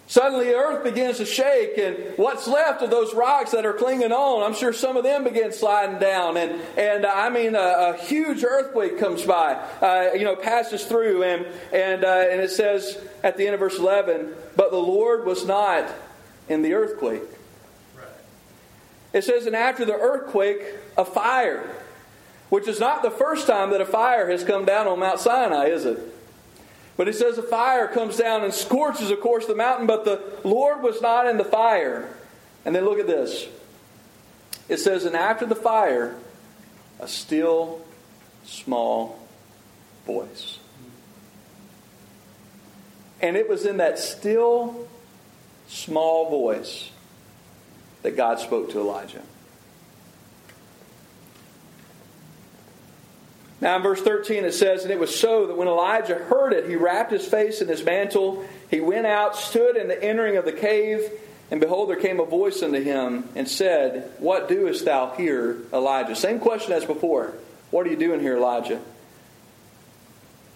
Suddenly 0.09 0.53
earth 0.53 0.85
begins 0.85 1.17
to 1.17 1.25
shake, 1.25 1.77
and 1.77 2.17
what's 2.17 2.47
left 2.47 2.81
of 2.81 2.89
those 2.89 3.13
rocks 3.13 3.51
that 3.51 3.65
are 3.65 3.73
clinging 3.73 4.13
on, 4.13 4.41
I'm 4.41 4.53
sure 4.53 4.71
some 4.71 4.95
of 4.95 5.03
them 5.03 5.25
begin 5.25 5.51
sliding 5.51 5.99
down. 5.99 6.37
And, 6.37 6.61
and 6.77 7.05
uh, 7.05 7.11
I 7.13 7.29
mean, 7.29 7.55
a, 7.55 7.59
a, 7.59 7.97
huge 7.97 8.41
earthquake 8.41 8.99
comes 8.99 9.23
by, 9.23 9.55
uh, 9.81 10.13
you 10.13 10.23
know, 10.23 10.37
passes 10.37 10.85
through. 10.85 11.23
And, 11.23 11.45
and, 11.73 12.05
uh, 12.05 12.25
and 12.31 12.39
it 12.39 12.51
says 12.51 12.97
at 13.21 13.35
the 13.35 13.45
end 13.45 13.53
of 13.53 13.59
verse 13.59 13.77
11, 13.77 14.33
But 14.55 14.71
the 14.71 14.77
Lord 14.77 15.25
was 15.25 15.45
not 15.45 15.93
in 16.47 16.61
the 16.61 16.73
earthquake. 16.73 17.23
Right. 17.93 18.07
It 19.11 19.25
says, 19.25 19.45
And 19.45 19.57
after 19.57 19.83
the 19.83 19.95
earthquake, 19.95 20.61
a 20.97 21.03
fire, 21.03 21.69
which 22.47 22.69
is 22.69 22.79
not 22.79 23.01
the 23.01 23.11
first 23.11 23.45
time 23.45 23.71
that 23.71 23.81
a 23.81 23.85
fire 23.85 24.29
has 24.29 24.45
come 24.45 24.63
down 24.63 24.87
on 24.87 24.99
Mount 24.99 25.19
Sinai, 25.19 25.65
is 25.65 25.83
it? 25.83 25.99
But 26.97 27.07
it 27.07 27.15
says 27.15 27.37
a 27.37 27.43
fire 27.43 27.87
comes 27.87 28.17
down 28.17 28.43
and 28.43 28.53
scorches, 28.53 29.11
of 29.11 29.21
course, 29.21 29.45
the 29.45 29.55
mountain, 29.55 29.85
but 29.85 30.03
the 30.03 30.21
Lord 30.43 30.81
was 30.81 30.99
not 30.99 31.27
in 31.27 31.37
the 31.37 31.45
fire. 31.45 32.09
And 32.65 32.75
then 32.75 32.83
look 32.83 32.99
at 32.99 33.07
this. 33.07 33.47
It 34.67 34.77
says, 34.77 35.05
and 35.05 35.15
after 35.15 35.45
the 35.45 35.55
fire, 35.55 36.15
a 36.99 37.07
still 37.07 37.85
small 38.43 39.19
voice. 40.05 40.57
And 43.21 43.37
it 43.37 43.47
was 43.47 43.65
in 43.65 43.77
that 43.77 43.99
still 43.99 44.87
small 45.67 46.29
voice 46.29 46.89
that 48.01 48.17
God 48.17 48.39
spoke 48.39 48.71
to 48.71 48.79
Elijah. 48.79 49.21
Now, 53.67 53.75
in 53.75 53.81
verse 53.81 54.01
13, 54.01 54.45
it 54.45 54.53
says, 54.53 54.83
And 54.83 54.93
it 54.93 54.97
was 54.97 55.13
so 55.13 55.47
that 55.47 55.57
when 55.57 55.67
Elijah 55.67 56.15
heard 56.15 56.53
it, 56.53 56.69
he 56.69 56.77
wrapped 56.77 57.11
his 57.11 57.27
face 57.27 57.59
in 57.59 57.67
his 57.67 57.83
mantle. 57.83 58.45
He 58.71 58.79
went 58.79 59.05
out, 59.05 59.35
stood 59.35 59.75
in 59.75 59.89
the 59.89 60.01
entering 60.01 60.37
of 60.37 60.45
the 60.45 60.53
cave, 60.53 61.01
and 61.51 61.59
behold, 61.59 61.89
there 61.89 61.97
came 61.97 62.21
a 62.21 62.25
voice 62.25 62.63
unto 62.63 62.81
him 62.81 63.27
and 63.35 63.45
said, 63.45 64.09
What 64.19 64.47
doest 64.47 64.85
thou 64.85 65.09
here, 65.17 65.57
Elijah? 65.73 66.15
Same 66.15 66.39
question 66.39 66.71
as 66.71 66.85
before. 66.85 67.33
What 67.69 67.85
are 67.85 67.89
you 67.89 67.97
doing 67.97 68.21
here, 68.21 68.37
Elijah? 68.37 68.79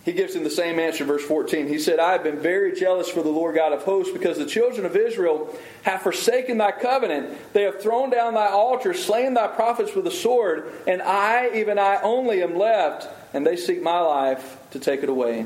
He 0.04 0.14
gives 0.14 0.36
him 0.36 0.44
the 0.44 0.50
same 0.50 0.80
answer, 0.80 1.06
verse 1.06 1.24
14. 1.24 1.68
He 1.68 1.78
said, 1.78 2.00
I 2.00 2.14
have 2.14 2.24
been 2.24 2.40
very 2.40 2.74
jealous 2.74 3.08
for 3.08 3.22
the 3.22 3.30
Lord 3.30 3.56
God 3.56 3.72
of 3.72 3.84
hosts, 3.84 4.12
because 4.12 4.38
the 4.38 4.48
children 4.48 4.86
of 4.86 4.96
Israel 4.96 5.56
have 5.84 6.02
forsaken 6.02 6.58
thy 6.58 6.72
covenant. 6.72 7.38
They 7.54 7.64
have 7.64 7.82
thrown 7.82 8.10
down 8.10 8.34
thy 8.34 8.48
altar, 8.48 8.96
slain 8.96 9.36
thy 9.36 9.48
prophets 9.48 9.94
with 9.94 10.06
the 10.06 10.12
sword, 10.12 10.72
and 10.88 11.04
I, 11.04 11.52
even 11.54 11.78
I 11.78 12.02
only, 12.02 12.42
am 12.42 12.58
left, 12.58 13.08
and 13.34 13.46
they 13.46 13.56
seek 13.56 13.84
my 13.84 14.00
life 14.00 14.58
to 14.72 14.80
take 14.80 15.04
it 15.04 15.10
away. 15.10 15.46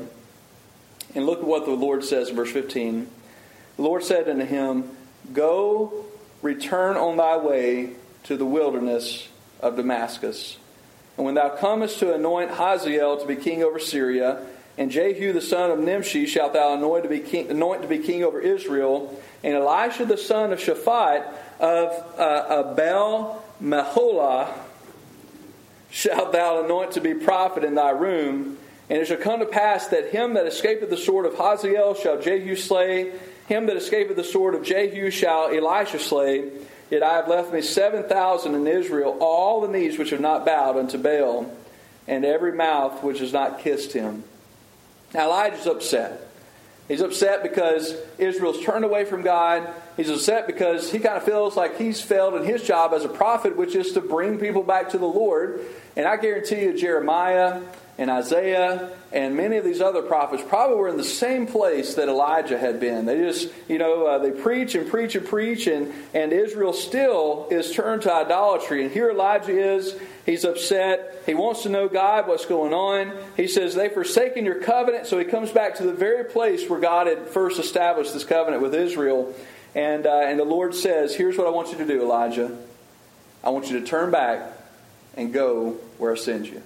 And 1.14 1.26
look 1.26 1.40
at 1.40 1.46
what 1.46 1.66
the 1.66 1.72
Lord 1.72 2.02
says 2.04 2.30
in 2.30 2.36
verse 2.36 2.50
15. 2.50 3.08
The 3.76 3.82
Lord 3.82 4.04
said 4.04 4.26
unto 4.28 4.46
him, 4.46 4.90
Go, 5.34 6.06
return 6.40 6.96
on 6.96 7.18
thy 7.18 7.36
way 7.36 7.90
to 8.24 8.38
the 8.38 8.46
wilderness 8.46 9.28
of 9.60 9.76
Damascus. 9.76 10.56
And 11.16 11.24
when 11.24 11.34
thou 11.34 11.50
comest 11.50 11.98
to 12.00 12.14
anoint 12.14 12.50
Hazael 12.50 13.18
to 13.18 13.26
be 13.26 13.36
king 13.36 13.62
over 13.62 13.78
Syria, 13.78 14.42
and 14.78 14.90
Jehu 14.90 15.32
the 15.32 15.40
son 15.40 15.70
of 15.70 15.78
Nimshi 15.78 16.26
shalt 16.26 16.52
thou 16.52 16.74
anoint 16.74 17.04
to 17.04 17.08
be 17.08 17.20
king, 17.20 17.50
anoint 17.50 17.82
to 17.82 17.88
be 17.88 17.98
king 17.98 18.24
over 18.24 18.40
Israel, 18.40 19.18
and 19.42 19.54
Elisha 19.54 20.04
the 20.04 20.18
son 20.18 20.52
of 20.52 20.58
Shaphat 20.58 21.32
of 21.58 22.18
uh, 22.18 22.72
Abel 22.72 23.42
Meholah 23.62 24.52
shalt 25.90 26.32
thou 26.32 26.64
anoint 26.64 26.92
to 26.92 27.00
be 27.00 27.14
prophet 27.14 27.64
in 27.64 27.74
thy 27.74 27.90
room. 27.90 28.58
And 28.88 29.00
it 29.00 29.06
shall 29.06 29.16
come 29.16 29.40
to 29.40 29.46
pass 29.46 29.88
that 29.88 30.10
him 30.10 30.34
that 30.34 30.46
escapeth 30.46 30.90
the 30.90 30.96
sword 30.96 31.26
of 31.26 31.34
Hazael 31.34 31.94
shall 31.94 32.20
Jehu 32.20 32.54
slay, 32.54 33.12
him 33.48 33.66
that 33.66 33.76
escapeth 33.76 34.16
the 34.16 34.24
sword 34.24 34.54
of 34.54 34.62
Jehu 34.62 35.10
shall 35.10 35.48
Elisha 35.48 35.98
slay. 35.98 36.50
Yet 36.90 37.02
I 37.02 37.14
have 37.14 37.28
left 37.28 37.52
me 37.52 37.62
7,000 37.62 38.54
in 38.54 38.66
Israel, 38.66 39.16
all 39.20 39.60
the 39.60 39.68
knees 39.68 39.98
which 39.98 40.10
have 40.10 40.20
not 40.20 40.46
bowed 40.46 40.76
unto 40.76 40.98
Baal, 40.98 41.52
and 42.06 42.24
every 42.24 42.52
mouth 42.52 43.02
which 43.02 43.18
has 43.18 43.32
not 43.32 43.60
kissed 43.60 43.92
him. 43.92 44.22
Now 45.12 45.26
Elijah's 45.26 45.66
upset. 45.66 46.22
He's 46.88 47.00
upset 47.00 47.42
because 47.42 47.96
Israel's 48.16 48.62
turned 48.64 48.84
away 48.84 49.04
from 49.04 49.22
God. 49.22 49.68
He's 49.96 50.08
upset 50.08 50.46
because 50.46 50.92
he 50.92 51.00
kind 51.00 51.16
of 51.16 51.24
feels 51.24 51.56
like 51.56 51.78
he's 51.78 52.00
failed 52.00 52.34
in 52.34 52.44
his 52.44 52.62
job 52.62 52.92
as 52.92 53.04
a 53.04 53.08
prophet, 53.08 53.56
which 53.56 53.74
is 53.74 53.92
to 53.94 54.00
bring 54.00 54.38
people 54.38 54.62
back 54.62 54.90
to 54.90 54.98
the 54.98 55.06
Lord. 55.06 55.66
And 55.96 56.06
I 56.06 56.16
guarantee 56.16 56.62
you, 56.62 56.78
Jeremiah 56.78 57.60
and 57.98 58.10
Isaiah 58.10 58.90
and 59.10 59.36
many 59.36 59.56
of 59.56 59.64
these 59.64 59.80
other 59.80 60.02
prophets 60.02 60.42
probably 60.46 60.76
were 60.76 60.88
in 60.88 60.98
the 60.98 61.04
same 61.04 61.46
place 61.46 61.94
that 61.94 62.08
Elijah 62.08 62.58
had 62.58 62.78
been. 62.78 63.06
They 63.06 63.16
just, 63.16 63.48
you 63.68 63.78
know, 63.78 64.06
uh, 64.06 64.18
they 64.18 64.30
preach 64.30 64.74
and 64.74 64.90
preach 64.90 65.14
and 65.14 65.26
preach, 65.26 65.66
and, 65.66 65.94
and 66.12 66.32
Israel 66.32 66.74
still 66.74 67.48
is 67.50 67.72
turned 67.72 68.02
to 68.02 68.12
idolatry. 68.12 68.82
And 68.82 68.92
here 68.92 69.10
Elijah 69.10 69.58
is. 69.58 69.98
He's 70.26 70.44
upset. 70.44 71.22
He 71.24 71.32
wants 71.32 71.62
to 71.62 71.70
know 71.70 71.88
God, 71.88 72.28
what's 72.28 72.44
going 72.44 72.74
on. 72.74 73.16
He 73.36 73.48
says, 73.48 73.74
They've 73.74 73.92
forsaken 73.92 74.44
your 74.44 74.60
covenant. 74.60 75.06
So 75.06 75.18
he 75.18 75.24
comes 75.24 75.50
back 75.50 75.76
to 75.76 75.84
the 75.84 75.94
very 75.94 76.24
place 76.24 76.68
where 76.68 76.80
God 76.80 77.06
had 77.06 77.28
first 77.28 77.58
established 77.58 78.12
this 78.12 78.24
covenant 78.24 78.62
with 78.62 78.74
Israel. 78.74 79.34
And, 79.74 80.06
uh, 80.06 80.20
and 80.24 80.38
the 80.38 80.44
Lord 80.44 80.74
says, 80.74 81.14
Here's 81.14 81.38
what 81.38 81.46
I 81.46 81.50
want 81.50 81.70
you 81.70 81.78
to 81.78 81.86
do, 81.86 82.02
Elijah. 82.02 82.54
I 83.42 83.50
want 83.50 83.70
you 83.70 83.80
to 83.80 83.86
turn 83.86 84.10
back 84.10 84.52
and 85.16 85.32
go 85.32 85.78
where 85.96 86.12
I 86.12 86.16
send 86.16 86.46
you 86.46 86.62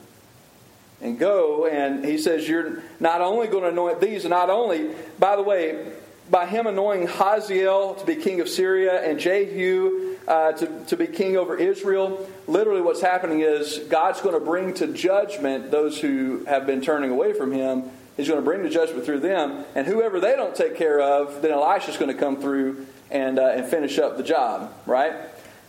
and 1.00 1.18
go. 1.18 1.66
And 1.66 2.04
he 2.04 2.18
says, 2.18 2.48
You're 2.48 2.82
not 2.98 3.20
only 3.20 3.46
going 3.46 3.64
to 3.64 3.70
anoint 3.70 4.00
these, 4.00 4.24
and 4.24 4.30
not 4.30 4.50
only, 4.50 4.90
by 5.18 5.36
the 5.36 5.42
way, 5.42 5.92
by 6.30 6.46
him 6.46 6.66
anointing 6.66 7.08
Hazael 7.08 7.94
to 7.94 8.06
be 8.06 8.14
king 8.14 8.40
of 8.40 8.48
Syria 8.48 9.02
and 9.02 9.18
Jehu 9.18 10.16
uh, 10.28 10.52
to, 10.52 10.84
to 10.86 10.96
be 10.96 11.06
king 11.08 11.36
over 11.36 11.56
Israel, 11.56 12.28
literally 12.46 12.80
what's 12.80 13.00
happening 13.00 13.40
is 13.40 13.78
God's 13.88 14.20
going 14.20 14.38
to 14.38 14.44
bring 14.44 14.74
to 14.74 14.86
judgment 14.92 15.70
those 15.70 16.00
who 16.00 16.44
have 16.44 16.66
been 16.66 16.80
turning 16.80 17.10
away 17.10 17.32
from 17.32 17.50
him. 17.50 17.90
He's 18.16 18.28
going 18.28 18.38
to 18.38 18.44
bring 18.44 18.62
the 18.62 18.68
judgment 18.68 19.04
through 19.04 19.20
them. 19.20 19.64
And 19.74 19.86
whoever 19.86 20.20
they 20.20 20.36
don't 20.36 20.54
take 20.54 20.76
care 20.76 21.00
of, 21.00 21.42
then 21.42 21.50
Elisha's 21.52 21.96
going 21.96 22.12
to 22.12 22.18
come 22.18 22.40
through 22.40 22.86
and, 23.10 23.38
uh, 23.38 23.46
and 23.56 23.66
finish 23.66 23.98
up 23.98 24.16
the 24.16 24.22
job, 24.22 24.72
right? 24.86 25.14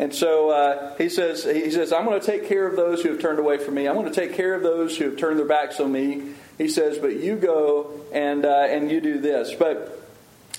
And 0.02 0.12
so 0.16 0.50
uh, 0.50 0.96
he 0.98 1.10
says, 1.10 1.44
he 1.44 1.70
says, 1.70 1.94
I'm 1.94 2.06
going 2.06 2.20
to 2.20 2.26
take 2.26 2.48
care 2.48 2.66
of 2.66 2.76
those 2.76 3.04
who 3.04 3.10
have 3.10 3.22
turned 3.22 3.38
away 3.38 3.60
from 3.60 3.76
me. 3.76 3.88
I'm 3.88 3.94
going 3.94 4.12
to 4.12 4.20
take 4.20 4.34
care 4.34 4.56
of 4.56 4.64
those 4.64 4.98
who 4.98 5.06
have 5.06 5.16
turned 5.16 5.38
their 5.38 5.46
backs 5.46 5.80
on 5.80 5.92
me. 5.92 6.34
He 6.58 6.70
says, 6.70 6.98
but 6.98 7.18
you 7.18 7.36
go 7.36 8.02
and 8.12 8.44
uh, 8.44 8.66
and 8.68 8.90
you 8.90 9.00
do 9.00 9.20
this. 9.20 9.54
But 9.54 10.02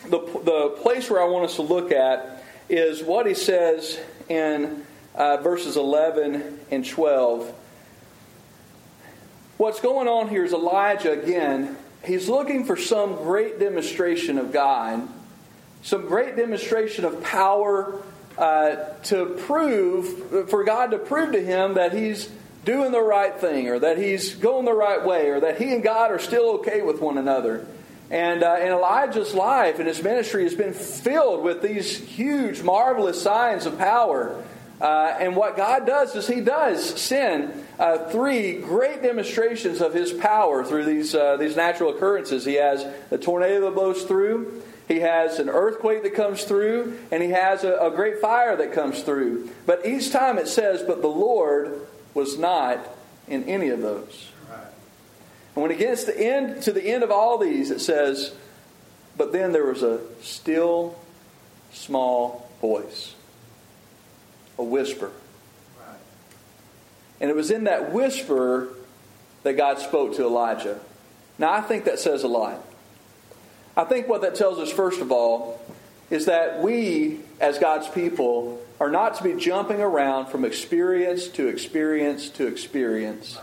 the 0.04 0.20
the 0.20 0.78
place 0.80 1.10
where 1.10 1.20
I 1.20 1.24
want 1.24 1.46
us 1.46 1.56
to 1.56 1.62
look 1.62 1.90
at 1.90 2.44
is 2.68 3.02
what 3.02 3.26
he 3.26 3.34
says 3.34 3.98
in 4.28 4.86
uh, 5.16 5.38
verses 5.38 5.76
11 5.76 6.60
and 6.70 6.88
12. 6.88 7.52
What's 9.56 9.80
going 9.80 10.06
on 10.06 10.28
here 10.28 10.44
is 10.44 10.52
Elijah 10.52 11.20
again. 11.20 11.76
He's 12.04 12.28
looking 12.28 12.64
for 12.64 12.76
some 12.76 13.16
great 13.16 13.58
demonstration 13.58 14.38
of 14.38 14.52
God, 14.52 15.08
some 15.82 16.06
great 16.06 16.36
demonstration 16.36 17.04
of 17.04 17.24
power 17.24 18.00
uh, 18.38 18.76
to 19.04 19.26
prove, 19.46 20.48
for 20.48 20.64
God 20.64 20.90
to 20.92 20.98
prove 20.98 21.32
to 21.32 21.44
him 21.44 21.74
that 21.74 21.92
he's 21.92 22.30
doing 22.64 22.92
the 22.92 23.02
right 23.02 23.34
thing 23.38 23.68
or 23.68 23.78
that 23.78 23.98
he's 23.98 24.34
going 24.34 24.64
the 24.64 24.72
right 24.72 25.04
way 25.04 25.28
or 25.28 25.40
that 25.40 25.60
he 25.60 25.72
and 25.72 25.82
God 25.82 26.10
are 26.10 26.18
still 26.18 26.50
okay 26.54 26.82
with 26.82 27.00
one 27.00 27.18
another. 27.18 27.66
And, 28.10 28.42
uh, 28.42 28.56
Elijah's 28.60 29.34
life 29.34 29.78
and 29.78 29.88
his 29.88 30.02
ministry 30.02 30.44
has 30.44 30.54
been 30.54 30.74
filled 30.74 31.42
with 31.42 31.62
these 31.62 31.96
huge, 31.96 32.62
marvelous 32.62 33.20
signs 33.20 33.66
of 33.66 33.78
power. 33.78 34.42
Uh, 34.82 35.16
and 35.20 35.36
what 35.36 35.56
God 35.56 35.86
does 35.86 36.16
is 36.16 36.26
He 36.26 36.40
does 36.40 37.00
send 37.00 37.54
uh, 37.78 38.10
three 38.10 38.54
great 38.54 39.00
demonstrations 39.00 39.80
of 39.80 39.94
His 39.94 40.12
power 40.12 40.64
through 40.64 40.86
these, 40.86 41.14
uh, 41.14 41.36
these 41.36 41.54
natural 41.54 41.94
occurrences. 41.94 42.44
He 42.44 42.54
has 42.54 42.84
a 43.12 43.16
tornado 43.16 43.60
that 43.60 43.74
blows 43.76 44.02
through, 44.02 44.60
He 44.92 45.00
has 45.00 45.38
an 45.38 45.48
earthquake 45.48 46.02
that 46.02 46.14
comes 46.14 46.44
through, 46.44 46.98
and 47.10 47.22
He 47.22 47.30
has 47.30 47.64
a, 47.64 47.74
a 47.76 47.90
great 47.90 48.20
fire 48.20 48.54
that 48.56 48.74
comes 48.74 49.02
through. 49.02 49.48
But 49.64 49.86
each 49.86 50.12
time 50.12 50.36
it 50.36 50.48
says, 50.48 50.82
But 50.82 51.00
the 51.00 51.08
Lord 51.08 51.86
was 52.12 52.38
not 52.38 52.78
in 53.26 53.44
any 53.44 53.70
of 53.70 53.80
those. 53.80 54.28
And 55.54 55.62
when 55.62 55.70
it 55.70 55.78
gets 55.78 56.04
to, 56.04 56.18
end, 56.18 56.62
to 56.64 56.72
the 56.72 56.82
end 56.82 57.02
of 57.02 57.10
all 57.10 57.38
these, 57.38 57.70
it 57.70 57.80
says, 57.80 58.34
But 59.16 59.32
then 59.32 59.52
there 59.52 59.64
was 59.64 59.82
a 59.82 60.00
still 60.20 60.98
small 61.72 62.50
voice 62.60 63.14
a 64.58 64.62
whisper. 64.62 65.10
Right. 65.80 65.96
And 67.18 67.30
it 67.30 67.36
was 67.36 67.50
in 67.50 67.64
that 67.64 67.92
whisper 67.92 68.68
that 69.42 69.54
God 69.54 69.78
spoke 69.78 70.16
to 70.16 70.22
Elijah. 70.24 70.78
Now, 71.38 71.50
I 71.50 71.62
think 71.62 71.86
that 71.86 71.98
says 71.98 72.24
a 72.24 72.28
lot. 72.28 72.62
I 73.76 73.84
think 73.84 74.08
what 74.08 74.22
that 74.22 74.34
tells 74.34 74.58
us, 74.58 74.70
first 74.70 75.00
of 75.00 75.10
all, 75.10 75.60
is 76.10 76.26
that 76.26 76.60
we, 76.60 77.20
as 77.40 77.58
God's 77.58 77.88
people, 77.88 78.62
are 78.78 78.90
not 78.90 79.16
to 79.16 79.22
be 79.22 79.34
jumping 79.34 79.80
around 79.80 80.26
from 80.26 80.44
experience 80.44 81.28
to 81.28 81.48
experience 81.48 82.28
to 82.30 82.46
experience. 82.46 83.38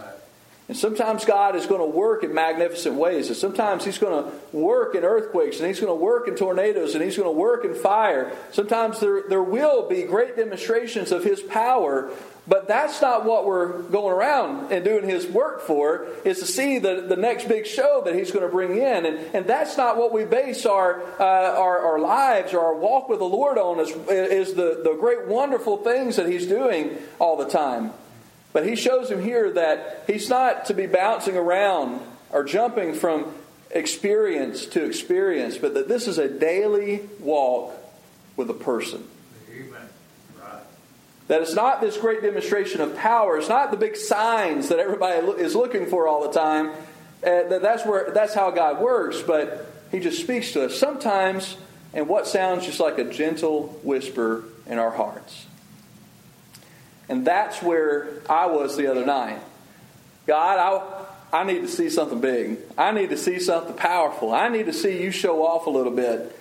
And 0.68 0.78
sometimes 0.78 1.26
God 1.26 1.56
is 1.56 1.66
going 1.66 1.82
to 1.82 1.98
work 1.98 2.24
in 2.24 2.32
magnificent 2.32 2.94
ways. 2.94 3.30
And 3.30 3.36
sometimes 3.36 3.84
He's 3.86 3.98
going 3.98 4.24
to 4.24 4.32
work 4.56 4.94
in 4.94 5.04
earthquakes, 5.04 5.58
and 5.58 5.68
He's 5.68 5.80
going 5.80 5.92
to 5.92 5.96
work 5.96 6.28
in 6.28 6.36
tornadoes, 6.36 6.94
and 6.94 7.04
He's 7.04 7.18
going 7.18 7.28
to 7.28 7.36
work 7.38 7.66
in 7.66 7.74
fire. 7.74 8.32
Sometimes 8.52 9.00
there, 9.00 9.24
there 9.28 9.42
will 9.42 9.90
be 9.90 10.04
great 10.04 10.36
demonstrations 10.36 11.12
of 11.12 11.24
His 11.24 11.42
power, 11.42 12.12
but 12.50 12.68
that's 12.68 13.02
not 13.02 13.24
what 13.24 13.46
we're 13.46 13.84
going 13.84 14.14
around 14.14 14.72
and 14.72 14.84
doing 14.84 15.08
His 15.08 15.28
work 15.28 15.62
for, 15.62 16.08
is 16.26 16.40
to 16.40 16.46
see 16.46 16.80
the, 16.80 17.06
the 17.08 17.16
next 17.16 17.48
big 17.48 17.66
show 17.66 18.02
that 18.06 18.16
He's 18.16 18.32
going 18.32 18.46
to 18.46 18.52
bring 18.52 18.72
in. 18.72 19.06
And, 19.06 19.18
and 19.36 19.46
that's 19.46 19.78
not 19.78 19.98
what 19.98 20.12
we 20.12 20.26
base 20.26 20.66
our, 20.66 21.02
uh, 21.20 21.24
our, 21.24 21.80
our, 21.80 22.00
lives 22.00 22.54
or 22.54 22.60
our 22.60 22.76
walk 22.76 23.08
with 23.08 23.20
the 23.20 23.26
Lord 23.26 23.58
on, 23.58 23.80
is, 23.80 23.92
is 24.10 24.54
the, 24.56 24.82
the 24.84 24.98
great, 25.00 25.28
wonderful 25.28 25.78
things 25.78 26.16
that 26.16 26.28
He's 26.28 26.48
doing 26.48 26.98
all 27.20 27.38
the 27.38 27.48
time. 27.48 27.94
But 28.52 28.66
he 28.66 28.76
shows 28.76 29.12
him 29.12 29.22
here 29.22 29.52
that 29.52 30.06
he's 30.08 30.30
not 30.30 30.66
to 30.66 30.74
be 30.74 30.88
bouncing 30.88 31.38
around 31.38 32.02
or 32.32 32.44
jumping 32.44 32.94
from 32.94 33.32
experience 33.72 34.66
to 34.68 34.84
experience, 34.86 35.58
but 35.58 35.76
that 35.76 35.88
this 35.88 36.08
is 36.08 36.18
a 36.18 36.28
daily 36.28 37.08
walk 37.20 37.74
with 38.36 38.50
a 38.50 38.56
person. 38.56 39.08
That 41.30 41.44
it's 41.44 41.54
not 41.54 41.80
this 41.80 41.96
great 41.96 42.24
demonstration 42.24 42.82
of 42.82 42.98
power. 42.98 43.38
It's 43.38 43.50
not 43.50 43.70
the 43.70 43.78
big 43.78 43.96
signs 43.96 44.70
that 44.70 44.80
everybody 44.80 45.28
is 45.40 45.56
looking 45.56 45.86
for 45.86 46.08
all 46.08 46.28
the 46.28 46.34
time. 46.34 46.72
Uh, 47.24 47.48
that 47.50 47.62
that's 47.62 47.86
where 47.86 48.10
that's 48.12 48.34
how 48.34 48.50
God 48.50 48.82
works. 48.82 49.22
But 49.22 49.72
He 49.92 50.00
just 50.00 50.20
speaks 50.20 50.54
to 50.54 50.66
us 50.66 50.76
sometimes, 50.78 51.56
and 51.94 52.08
what 52.08 52.26
sounds 52.26 52.66
just 52.66 52.80
like 52.80 52.98
a 52.98 53.04
gentle 53.04 53.68
whisper 53.84 54.44
in 54.66 54.80
our 54.80 54.90
hearts. 54.90 55.46
And 57.08 57.26
that's 57.28 57.62
where 57.62 58.22
I 58.28 58.48
was 58.48 58.76
the 58.76 58.88
other 58.90 59.06
night. 59.06 59.40
God, 60.26 61.06
I, 61.32 61.42
I 61.42 61.44
need 61.44 61.62
to 61.62 61.68
see 61.68 61.92
something 61.92 62.22
big. 62.22 62.58
I 62.76 62.92
need 62.92 63.12
to 63.12 63.18
see 63.18 63.40
something 63.40 63.76
powerful. 63.76 64.34
I 64.34 64.50
need 64.50 64.66
to 64.66 64.74
see 64.74 65.04
you 65.04 65.12
show 65.12 65.46
off 65.46 65.68
a 65.68 65.70
little 65.70 65.92
bit, 65.92 66.36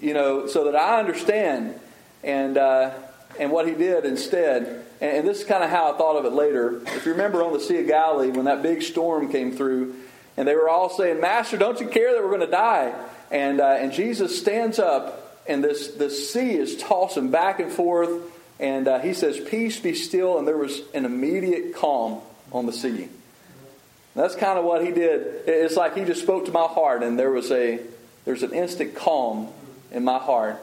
you 0.00 0.14
know, 0.14 0.46
so 0.46 0.64
that 0.64 0.76
I 0.76 1.00
understand. 1.00 1.78
And, 2.22 2.56
uh, 2.56 2.92
and 3.38 3.50
what 3.50 3.66
he 3.66 3.74
did 3.74 4.04
instead. 4.04 4.84
And, 5.00 5.26
this 5.26 5.40
is 5.40 5.44
kind 5.44 5.64
of 5.64 5.70
how 5.70 5.92
I 5.92 5.96
thought 5.96 6.16
of 6.16 6.24
it 6.24 6.32
later. 6.32 6.82
If 6.86 7.06
you 7.06 7.12
remember 7.12 7.42
on 7.42 7.52
the 7.52 7.60
Sea 7.60 7.80
of 7.80 7.86
Galilee, 7.86 8.30
when 8.30 8.44
that 8.44 8.62
big 8.62 8.82
storm 8.82 9.30
came 9.30 9.52
through, 9.52 9.94
and 10.36 10.46
they 10.46 10.54
were 10.54 10.68
all 10.68 10.90
saying, 10.90 11.20
Master, 11.20 11.56
don't 11.56 11.80
you 11.80 11.88
care 11.88 12.14
that 12.14 12.22
we're 12.22 12.28
going 12.28 12.40
to 12.40 12.46
die? 12.46 12.94
And, 13.30 13.60
uh, 13.60 13.76
and 13.78 13.92
Jesus 13.92 14.38
stands 14.38 14.78
up, 14.78 15.42
and 15.46 15.62
this, 15.64 15.88
this 15.88 16.32
sea 16.32 16.52
is 16.52 16.76
tossing 16.76 17.30
back 17.30 17.60
and 17.60 17.72
forth 17.72 18.10
and 18.60 18.86
uh, 18.86 18.98
he 18.98 19.14
says, 19.14 19.40
Peace 19.40 19.80
be 19.80 19.94
still. 19.94 20.38
And 20.38 20.46
there 20.46 20.58
was 20.58 20.82
an 20.92 21.06
immediate 21.06 21.74
calm 21.74 22.20
on 22.52 22.66
the 22.66 22.72
sea. 22.72 23.08
That's 24.14 24.36
kind 24.36 24.58
of 24.58 24.64
what 24.64 24.84
he 24.84 24.92
did. 24.92 25.48
It's 25.48 25.76
like 25.76 25.96
he 25.96 26.04
just 26.04 26.20
spoke 26.20 26.44
to 26.44 26.52
my 26.52 26.66
heart, 26.66 27.02
and 27.02 27.18
there 27.18 27.30
was 27.30 27.50
a 27.50 27.80
there's 28.24 28.42
an 28.42 28.52
instant 28.52 28.94
calm 28.94 29.48
in 29.92 30.04
my 30.04 30.18
heart. 30.18 30.62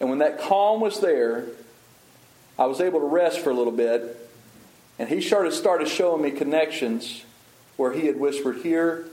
And 0.00 0.08
when 0.08 0.18
that 0.18 0.40
calm 0.40 0.80
was 0.80 1.00
there, 1.00 1.46
I 2.58 2.66
was 2.66 2.80
able 2.80 3.00
to 3.00 3.06
rest 3.06 3.40
for 3.40 3.50
a 3.50 3.54
little 3.54 3.72
bit. 3.72 4.30
And 4.98 5.08
he 5.08 5.20
started 5.20 5.52
started 5.52 5.88
showing 5.88 6.22
me 6.22 6.30
connections 6.30 7.24
where 7.76 7.92
he 7.92 8.06
had 8.06 8.18
whispered 8.18 8.58
here, 8.62 9.06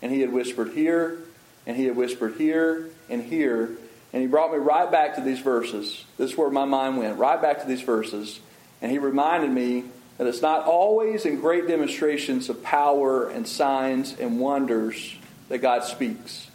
and 0.00 0.12
he 0.12 0.20
had 0.20 0.32
whispered 0.32 0.72
here, 0.72 1.18
and 1.66 1.76
he 1.76 1.84
had 1.86 1.96
whispered 1.96 2.36
here 2.36 2.88
and 3.08 3.22
here. 3.22 3.70
And 4.12 4.22
he 4.22 4.28
brought 4.28 4.52
me 4.52 4.58
right 4.58 4.88
back 4.88 5.16
to 5.16 5.20
these 5.20 5.40
verses. 5.40 6.04
This 6.16 6.30
is 6.30 6.36
where 6.36 6.50
my 6.50 6.64
mind 6.64 6.98
went, 6.98 7.18
right 7.18 7.40
back 7.40 7.62
to 7.62 7.66
these 7.66 7.82
verses. 7.82 8.38
And 8.80 8.92
he 8.92 8.98
reminded 8.98 9.50
me 9.50 9.84
that 10.18 10.28
it's 10.28 10.42
not 10.42 10.64
always 10.66 11.26
in 11.26 11.40
great 11.40 11.66
demonstrations 11.66 12.48
of 12.48 12.62
power 12.62 13.28
and 13.28 13.48
signs 13.48 14.14
and 14.20 14.38
wonders 14.38 15.16
that 15.48 15.58
God 15.58 15.82
speaks. 15.82 16.48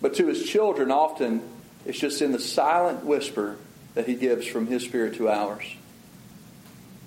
But 0.00 0.14
to 0.14 0.26
his 0.26 0.44
children, 0.44 0.90
often 0.90 1.42
it's 1.88 1.98
just 1.98 2.20
in 2.20 2.32
the 2.32 2.38
silent 2.38 3.02
whisper 3.04 3.56
that 3.94 4.06
he 4.06 4.14
gives 4.14 4.46
from 4.46 4.66
his 4.66 4.84
spirit 4.84 5.14
to 5.14 5.30
ours. 5.30 5.64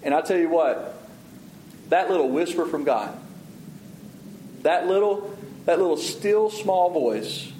And 0.01 0.11
I 0.11 0.21
tell 0.21 0.39
you 0.39 0.49
what, 0.49 0.99
that 1.89 2.09
little 2.09 2.29
whisper 2.29 2.65
from 2.65 2.83
God, 2.83 3.15
that 4.63 4.87
little, 4.87 5.37
that 5.65 5.77
little 5.77 5.97
still 5.97 6.49
small 6.49 6.89
voice 6.89 7.51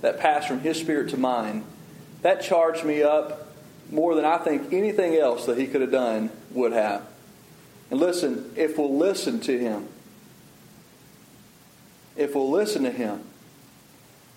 that 0.00 0.18
passed 0.18 0.48
from 0.48 0.60
his 0.60 0.80
spirit 0.80 1.10
to 1.10 1.18
mine, 1.18 1.64
that 2.22 2.40
charged 2.40 2.82
me 2.82 3.02
up 3.02 3.52
more 3.90 4.14
than 4.14 4.24
I 4.24 4.38
think 4.38 4.72
anything 4.72 5.16
else 5.16 5.44
that 5.44 5.58
he 5.58 5.66
could 5.66 5.82
have 5.82 5.92
done 5.92 6.30
would 6.52 6.72
have. 6.72 7.02
And 7.90 8.00
listen, 8.00 8.52
if 8.56 8.78
we'll 8.78 8.96
listen 8.96 9.40
to 9.40 9.58
him, 9.58 9.86
if 12.16 12.34
we'll 12.34 12.50
listen 12.50 12.84
to 12.84 12.90
him, 12.90 13.22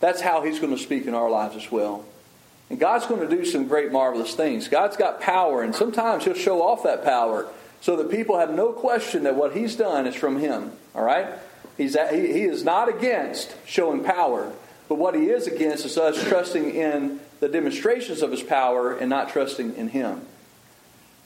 that's 0.02 0.20
how 0.20 0.42
he's 0.42 0.60
going 0.60 0.76
to 0.76 0.84
speak 0.84 1.06
in 1.06 1.16
our 1.16 1.30
lives 1.30 1.56
as 1.56 1.72
well. 1.72 2.04
And 2.70 2.80
God's 2.80 3.06
going 3.06 3.28
to 3.28 3.34
do 3.34 3.46
some 3.46 3.68
great, 3.68 3.92
marvelous 3.92 4.36
things. 4.36 4.68
God's 4.68 4.98
got 4.98 5.22
power, 5.22 5.64
and 5.64 5.74
sometimes 5.74 6.26
he'll 6.26 6.34
show 6.34 6.62
off 6.62 6.84
that 6.84 7.04
power 7.04 7.48
so 7.80 7.96
that 7.98 8.12
people 8.12 8.38
have 8.40 8.54
no 8.54 8.74
question 8.74 9.24
that 9.24 9.36
what 9.36 9.56
he's 9.56 9.76
done 9.76 10.06
is 10.06 10.16
from 10.16 10.40
him. 10.40 10.72
All 10.94 11.04
right? 11.04 11.28
He's, 11.78 11.96
he, 12.10 12.34
he 12.34 12.44
is 12.44 12.64
not 12.64 12.90
against 12.90 13.56
showing 13.66 14.04
power. 14.04 14.52
But 14.90 14.96
what 14.96 15.16
he 15.16 15.30
is 15.30 15.48
against 15.48 15.86
is 15.86 15.98
us 15.98 16.22
trusting 16.28 16.74
in 16.74 17.20
the 17.40 17.48
demonstrations 17.48 18.22
of 18.22 18.32
his 18.32 18.44
power 18.44 18.98
and 18.98 19.10
not 19.10 19.30
trusting 19.30 19.76
in 19.76 19.90
him. 19.90 20.22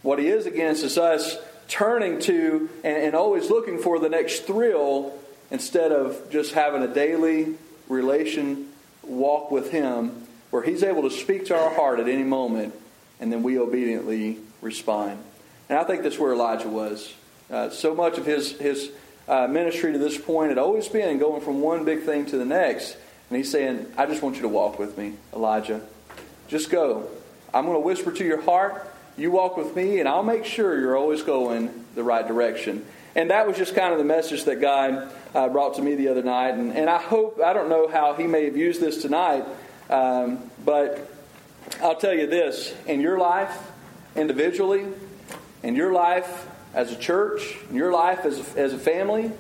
What 0.02 0.20
he 0.20 0.28
is 0.28 0.46
against 0.46 0.84
is 0.84 0.98
us 0.98 1.38
turning 1.68 2.20
to 2.20 2.70
and, 2.84 2.98
and 2.98 3.16
always 3.16 3.50
looking 3.50 3.80
for 3.80 4.00
the 4.00 4.10
next 4.10 4.42
thrill 4.42 5.18
instead 5.52 5.92
of 5.92 6.30
just 6.32 6.54
having 6.54 6.82
a 6.82 6.88
daily 6.88 7.56
relation 7.88 8.68
walk 9.04 9.52
with 9.52 9.72
him 9.72 10.21
where 10.52 10.64
he's 10.64 10.84
able 10.84 11.02
to 11.04 11.12
speak 11.12 11.48
to 11.48 11.58
our 11.58 11.74
heart 11.74 12.00
at 12.00 12.08
any 12.08 12.24
moment 12.24 12.76
and 13.20 13.32
then 13.32 13.44
we 13.44 13.58
obediently 13.58 14.40
respond. 14.62 15.20
And 15.70 15.78
I 15.78 15.84
think 15.84 16.04
that's 16.04 16.20
where 16.20 16.34
Elijah 16.34 16.68
was. 16.68 17.14
Uh, 17.50 17.70
so 17.70 17.96
much 17.96 18.18
of 18.18 18.26
his, 18.26 18.54
his 18.54 18.92
uh, 19.28 19.48
ministry 19.48 19.94
to 19.94 20.00
this 20.00 20.18
point 20.18 20.50
had 20.50 20.58
always 20.58 20.88
been 20.88 21.20
going 21.20 21.42
from 21.42 21.62
one 21.62 21.86
big 21.86 22.02
thing 22.02 22.26
to 22.26 22.38
the 22.38 22.46
next. 22.46 22.98
And 23.30 23.38
he's 23.38 23.52
saying, 23.52 23.86
I 23.98 24.08
just 24.08 24.22
want 24.22 24.36
you 24.36 24.42
to 24.42 24.50
walk 24.50 24.80
with 24.80 24.98
me, 24.98 25.14
Elijah. 25.34 25.82
Just 26.48 26.70
go. 26.70 27.08
I'm 27.54 27.66
going 27.66 27.76
to 27.76 27.82
whisper 27.82 28.12
to 28.12 28.26
your 28.26 28.42
heart. 28.42 28.88
You 29.18 29.32
walk 29.32 29.56
with 29.56 29.76
me, 29.76 30.00
and 30.00 30.10
I'll 30.10 30.24
make 30.24 30.46
sure 30.46 30.80
you're 30.80 30.98
always 30.98 31.22
going 31.22 31.86
the 31.96 32.04
right 32.04 32.28
direction. 32.28 32.86
And 33.16 33.30
that 33.30 33.46
was 33.46 33.58
just 33.58 33.76
kind 33.76 33.92
of 33.92 34.00
the 34.00 34.06
message 34.06 34.46
that 34.46 34.62
God 34.62 35.12
uh, 35.36 35.50
brought 35.50 35.76
to 35.76 35.82
me 35.82 35.96
the 35.96 36.08
other 36.08 36.24
night. 36.24 36.56
And, 36.56 36.74
and 36.74 36.90
I 36.90 36.98
hope, 36.98 37.40
I 37.42 37.54
don't 37.54 37.70
know 37.70 37.88
how 37.88 38.14
he 38.14 38.26
may 38.26 38.46
have 38.46 38.58
used 38.58 38.82
this 38.82 39.02
tonight, 39.02 39.46
um, 39.92 40.50
but 40.64 41.12
I'll 41.82 41.96
tell 41.96 42.14
you 42.14 42.28
this 42.28 42.74
in 42.88 43.02
your 43.02 43.18
life, 43.20 43.56
individually, 44.16 44.88
in 45.64 45.76
your 45.76 45.94
life 45.94 46.48
as 46.74 46.92
a 46.92 46.96
church, 46.96 47.56
in 47.70 47.76
your 47.76 47.92
life 47.92 48.26
as 48.26 48.40
a, 48.40 48.60
as 48.60 48.74
a 48.74 48.78
family, 48.78 49.32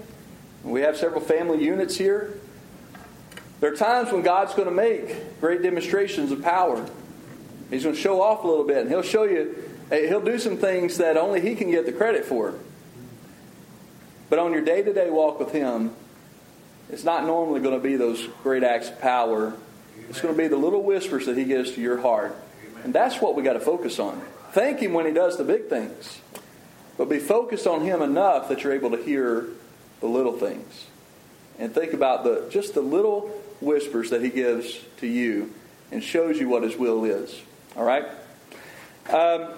we 0.64 0.82
have 0.82 0.98
several 0.98 1.22
family 1.22 1.64
units 1.64 1.96
here. 1.96 2.38
There 3.60 3.72
are 3.72 3.76
times 3.76 4.12
when 4.12 4.22
God's 4.22 4.54
going 4.54 4.68
to 4.68 4.74
make 4.74 5.40
great 5.40 5.62
demonstrations 5.62 6.32
of 6.32 6.42
power. 6.42 6.86
He's 7.70 7.84
going 7.84 7.96
to 7.96 8.02
show 8.02 8.22
off 8.22 8.44
a 8.44 8.48
little 8.48 8.66
bit, 8.66 8.78
and 8.78 8.90
He'll 8.90 9.02
show 9.02 9.24
you, 9.24 9.56
He'll 9.90 10.22
do 10.22 10.38
some 10.38 10.58
things 10.58 10.98
that 10.98 11.18
only 11.18 11.42
He 11.42 11.56
can 11.56 11.72
get 11.72 11.86
the 11.86 11.92
credit 11.92 12.26
for. 12.26 12.54
But 14.30 14.40
on 14.40 14.52
your 14.52 14.62
day 14.62 14.82
to 14.82 14.94
day 14.94 15.10
walk 15.10 15.40
with 15.40 15.52
Him, 15.52 15.94
it's 16.90 17.04
not 17.04 17.26
normally 17.26 17.62
going 17.62 17.76
to 17.76 17.84
be 17.84 17.96
those 17.96 18.28
great 18.44 18.64
acts 18.64 18.90
of 18.90 19.00
power. 19.00 19.54
It's 20.10 20.22
going 20.22 20.34
to 20.34 20.38
be 20.38 20.48
the 20.48 20.58
little 20.58 20.84
whispers 20.84 21.26
that 21.26 21.38
He 21.38 21.44
gives 21.46 21.72
to 21.74 21.82
your 21.82 22.00
heart. 22.00 22.36
And 22.84 22.94
that's 22.94 23.22
what 23.22 23.36
we 23.36 23.44
got 23.44 23.54
to 23.54 23.60
focus 23.60 24.00
on. 24.00 24.22
Thank 24.52 24.80
Him 24.80 24.94
when 24.94 25.06
He 25.06 25.14
does 25.14 25.38
the 25.38 25.44
big 25.44 25.68
things. 25.68 26.22
But 26.98 27.10
be 27.10 27.20
focused 27.20 27.68
on 27.68 27.82
Him 27.82 28.02
enough 28.02 28.50
that 28.50 28.64
you're 28.64 28.74
able 28.74 28.92
to 28.92 28.98
hear 28.98 29.48
the 30.00 30.08
little 30.08 30.38
things. 30.38 30.88
And 31.60 31.74
think 31.74 31.94
about 31.94 32.24
the 32.24 32.48
just 32.50 32.74
the 32.74 32.82
little 32.82 33.28
whispers 33.62 34.10
that 34.10 34.22
He 34.22 34.30
gives 34.30 34.80
to 34.98 35.08
you 35.08 35.54
and 35.92 36.04
shows 36.04 36.40
you 36.40 36.50
what 36.50 36.64
His 36.64 36.76
will 36.76 37.06
is. 37.06 37.40
All 37.76 37.84
right? 37.84 38.06
Um, 39.10 39.50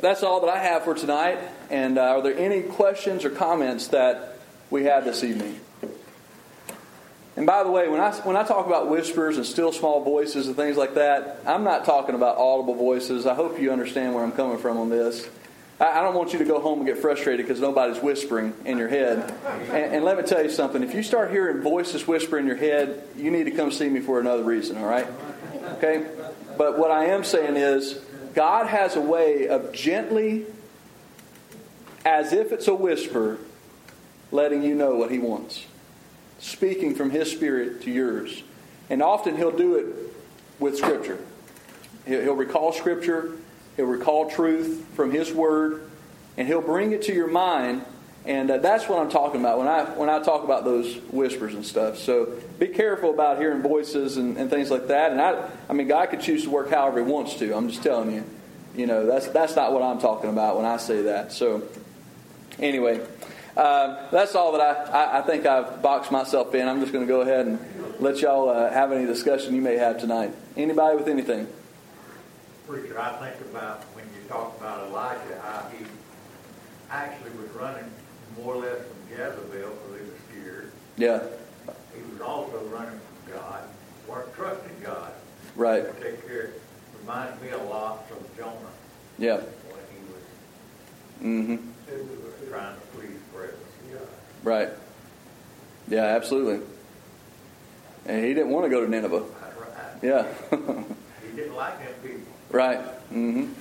that's 0.00 0.22
all 0.22 0.40
that 0.40 0.50
I 0.50 0.58
have 0.58 0.84
for 0.84 0.94
tonight. 0.94 1.38
And 1.70 1.98
uh, 1.98 2.02
are 2.02 2.22
there 2.22 2.36
any 2.36 2.62
questions 2.62 3.24
or 3.24 3.30
comments 3.30 3.88
that 3.88 4.38
we 4.70 4.84
had 4.84 5.04
this 5.04 5.22
evening? 5.22 5.60
And 7.42 7.46
by 7.48 7.64
the 7.64 7.72
way, 7.72 7.88
when 7.88 7.98
I, 7.98 8.12
when 8.20 8.36
I 8.36 8.44
talk 8.44 8.68
about 8.68 8.88
whispers 8.88 9.36
and 9.36 9.44
still 9.44 9.72
small 9.72 10.04
voices 10.04 10.46
and 10.46 10.54
things 10.54 10.76
like 10.76 10.94
that, 10.94 11.40
I'm 11.44 11.64
not 11.64 11.84
talking 11.84 12.14
about 12.14 12.36
audible 12.36 12.76
voices. 12.76 13.26
I 13.26 13.34
hope 13.34 13.58
you 13.58 13.72
understand 13.72 14.14
where 14.14 14.22
I'm 14.22 14.30
coming 14.30 14.58
from 14.58 14.78
on 14.78 14.90
this. 14.90 15.28
I, 15.80 15.98
I 15.98 16.02
don't 16.02 16.14
want 16.14 16.32
you 16.32 16.38
to 16.38 16.44
go 16.44 16.60
home 16.60 16.78
and 16.78 16.86
get 16.86 16.98
frustrated 16.98 17.44
because 17.44 17.60
nobody's 17.60 18.00
whispering 18.00 18.54
in 18.64 18.78
your 18.78 18.86
head. 18.86 19.34
And, 19.72 19.92
and 19.92 20.04
let 20.04 20.18
me 20.18 20.22
tell 20.22 20.40
you 20.40 20.50
something 20.50 20.84
if 20.84 20.94
you 20.94 21.02
start 21.02 21.32
hearing 21.32 21.62
voices 21.62 22.06
whisper 22.06 22.38
in 22.38 22.46
your 22.46 22.54
head, 22.54 23.02
you 23.16 23.32
need 23.32 23.46
to 23.46 23.50
come 23.50 23.72
see 23.72 23.88
me 23.88 23.98
for 23.98 24.20
another 24.20 24.44
reason, 24.44 24.78
all 24.78 24.86
right? 24.86 25.08
Okay? 25.78 26.06
But 26.56 26.78
what 26.78 26.92
I 26.92 27.06
am 27.06 27.24
saying 27.24 27.56
is, 27.56 27.98
God 28.36 28.68
has 28.68 28.94
a 28.94 29.00
way 29.00 29.48
of 29.48 29.72
gently, 29.72 30.46
as 32.04 32.32
if 32.32 32.52
it's 32.52 32.68
a 32.68 32.74
whisper, 32.76 33.38
letting 34.30 34.62
you 34.62 34.76
know 34.76 34.94
what 34.94 35.10
He 35.10 35.18
wants 35.18 35.64
speaking 36.42 36.94
from 36.94 37.10
His 37.10 37.30
Spirit 37.30 37.82
to 37.82 37.90
yours. 37.90 38.42
And 38.90 39.02
often 39.02 39.36
He'll 39.36 39.56
do 39.56 39.76
it 39.76 39.86
with 40.58 40.76
Scripture. 40.76 41.18
He'll 42.04 42.34
recall 42.34 42.72
Scripture, 42.72 43.32
He'll 43.76 43.86
recall 43.86 44.28
truth 44.28 44.84
from 44.94 45.12
His 45.12 45.32
Word, 45.32 45.88
and 46.36 46.46
He'll 46.46 46.60
bring 46.60 46.92
it 46.92 47.02
to 47.02 47.14
your 47.14 47.28
mind. 47.28 47.84
And 48.24 48.50
uh, 48.50 48.58
that's 48.58 48.88
what 48.88 49.00
I'm 49.00 49.10
talking 49.10 49.40
about 49.40 49.58
when 49.58 49.66
I 49.66 49.84
when 49.84 50.08
I 50.08 50.20
talk 50.22 50.44
about 50.44 50.64
those 50.64 50.94
whispers 51.10 51.54
and 51.54 51.64
stuff. 51.66 51.98
So 51.98 52.34
be 52.58 52.68
careful 52.68 53.10
about 53.10 53.38
hearing 53.38 53.62
voices 53.62 54.16
and, 54.16 54.36
and 54.36 54.48
things 54.48 54.70
like 54.70 54.88
that. 54.88 55.10
And 55.10 55.20
I 55.20 55.48
I 55.68 55.72
mean 55.72 55.88
God 55.88 56.10
could 56.10 56.20
choose 56.20 56.44
to 56.44 56.50
work 56.50 56.70
however 56.70 57.04
He 57.04 57.10
wants 57.10 57.34
to. 57.36 57.56
I'm 57.56 57.68
just 57.68 57.82
telling 57.82 58.12
you. 58.12 58.24
You 58.76 58.86
know 58.86 59.06
that's 59.06 59.26
that's 59.28 59.56
not 59.56 59.72
what 59.72 59.82
I'm 59.82 59.98
talking 59.98 60.30
about 60.30 60.56
when 60.56 60.66
I 60.66 60.76
say 60.76 61.02
that. 61.02 61.32
So 61.32 61.62
anyway. 62.58 63.00
Um, 63.56 63.98
that's 64.10 64.34
all 64.34 64.52
that 64.52 64.60
I, 64.62 64.72
I, 64.90 65.18
I, 65.18 65.22
think 65.22 65.44
I've 65.44 65.82
boxed 65.82 66.10
myself 66.10 66.54
in. 66.54 66.66
I'm 66.66 66.80
just 66.80 66.90
going 66.90 67.06
to 67.06 67.08
go 67.08 67.20
ahead 67.20 67.46
and 67.46 67.58
let 68.00 68.20
y'all 68.20 68.48
uh, 68.48 68.70
have 68.70 68.92
any 68.92 69.04
discussion 69.04 69.54
you 69.54 69.60
may 69.60 69.76
have 69.76 70.00
tonight. 70.00 70.34
Anybody 70.56 70.96
with 70.96 71.06
anything? 71.08 71.46
Preacher, 72.66 72.98
I 72.98 73.12
think 73.18 73.40
about 73.50 73.82
when 73.94 74.04
you 74.06 74.26
talk 74.26 74.58
about 74.58 74.88
Elijah, 74.88 75.38
how 75.42 75.68
he 75.76 75.84
actually 76.90 77.32
was 77.32 77.50
running 77.50 77.90
more 78.38 78.54
or 78.54 78.62
less 78.62 78.78
from 78.86 78.96
Jezebel 79.10 79.70
because 79.70 80.00
he 80.00 80.10
was 80.10 80.20
scared. 80.30 80.72
Yeah. 80.96 81.22
He 81.94 82.10
was 82.10 82.22
also 82.22 82.58
running 82.68 82.98
from 82.98 83.34
God, 83.34 83.64
weren't 84.08 84.34
trusting 84.34 84.80
God. 84.82 85.12
Right. 85.56 85.84
To 85.84 86.02
take 86.02 86.26
care. 86.26 86.52
Reminds 87.00 87.42
me 87.42 87.50
a 87.50 87.58
lot 87.58 88.06
of 88.10 88.36
Jonah. 88.38 88.54
Yeah. 89.18 89.36
When 89.36 89.84
he 89.92 90.00
was, 90.10 91.56
Mm-hmm. 91.56 91.68
was 91.90 92.48
trying 92.48 92.76
to 92.76 92.91
Right. 94.42 94.68
Yeah, 95.88 96.04
absolutely. 96.04 96.66
And 98.06 98.24
he 98.24 98.34
didn't 98.34 98.50
want 98.50 98.66
to 98.66 98.70
go 98.70 98.84
to 98.84 98.90
Nineveh. 98.90 99.20
Right. 99.20 99.28
Yeah. 100.02 100.26
he 100.50 101.36
didn't 101.36 101.54
like 101.54 101.78
them 101.78 101.94
people. 102.02 102.32
Right. 102.50 102.80
Mm-hmm. 103.12 103.52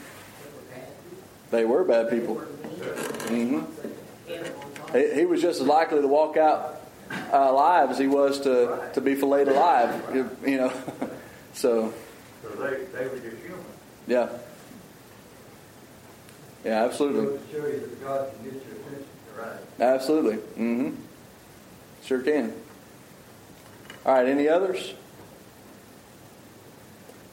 They 1.51 1.65
were 1.65 1.83
bad 1.83 2.09
people. 2.09 2.35
Mm-hmm. 2.35 4.97
He, 4.97 5.19
he, 5.19 5.25
was 5.25 5.41
just 5.41 5.61
as 5.61 5.67
likely 5.67 6.01
to 6.01 6.07
walk 6.07 6.37
out 6.37 6.81
uh, 7.11 7.29
alive 7.33 7.91
as 7.91 7.97
he 7.97 8.07
was 8.07 8.39
to, 8.41 8.89
to 8.93 9.01
be 9.01 9.15
filleted 9.15 9.49
alive. 9.49 10.31
You 10.45 10.57
know. 10.57 10.73
so. 11.53 11.93
So 12.41 12.49
they, 12.49 12.85
they 12.85 13.07
were 13.07 13.19
just 13.19 13.37
human. 13.43 13.65
Yeah. 14.07 14.29
Yeah, 16.63 16.85
absolutely. 16.85 17.39
Right. 19.37 19.59
Absolutely. 19.79 20.35
Mm-hmm. 20.35 20.95
Sure 22.03 22.21
can. 22.21 22.53
All 24.05 24.13
right, 24.13 24.27
any 24.27 24.47
others? 24.47 24.93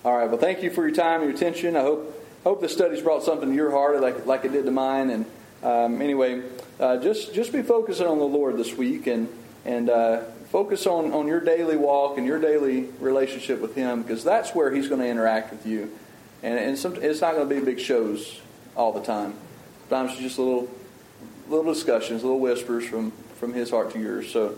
All 0.04 0.16
right, 0.16 0.28
well, 0.28 0.38
thank 0.38 0.62
you 0.62 0.70
for 0.70 0.86
your 0.86 0.94
time 0.94 1.22
and 1.22 1.30
your 1.30 1.36
attention. 1.36 1.76
I 1.76 1.80
hope 1.80 2.14
hope 2.44 2.60
the 2.60 2.68
study's 2.68 3.02
brought 3.02 3.22
something 3.22 3.48
to 3.48 3.54
your 3.54 3.70
heart 3.70 4.00
like, 4.00 4.26
like 4.26 4.44
it 4.44 4.52
did 4.52 4.64
to 4.64 4.70
mine. 4.70 5.10
And 5.10 5.26
um, 5.62 6.00
anyway, 6.00 6.42
uh, 6.78 6.98
just 6.98 7.34
just 7.34 7.52
be 7.52 7.62
focusing 7.62 8.06
on 8.06 8.18
the 8.18 8.24
Lord 8.24 8.56
this 8.56 8.74
week 8.74 9.06
and 9.06 9.28
and 9.64 9.90
uh, 9.90 10.22
focus 10.50 10.86
on, 10.86 11.12
on 11.12 11.26
your 11.26 11.40
daily 11.40 11.76
walk 11.76 12.16
and 12.16 12.26
your 12.26 12.40
daily 12.40 12.88
relationship 13.00 13.60
with 13.60 13.74
Him 13.74 14.02
because 14.02 14.24
that's 14.24 14.54
where 14.54 14.74
He's 14.74 14.88
going 14.88 15.00
to 15.00 15.08
interact 15.08 15.50
with 15.50 15.66
you. 15.66 15.90
And, 16.42 16.58
and 16.58 16.78
some, 16.78 16.96
it's 16.96 17.20
not 17.20 17.34
going 17.34 17.48
to 17.48 17.54
be 17.54 17.60
big 17.60 17.80
shows 17.80 18.40
all 18.76 18.92
the 18.92 19.02
time. 19.02 19.34
Sometimes 19.88 20.12
it's 20.12 20.20
just 20.20 20.38
little 20.38 20.70
little 21.48 21.72
discussions, 21.72 22.22
little 22.22 22.40
whispers 22.40 22.86
from, 22.86 23.10
from 23.36 23.52
his 23.52 23.70
heart 23.70 23.90
to 23.92 23.98
yours. 23.98 24.30
So 24.30 24.56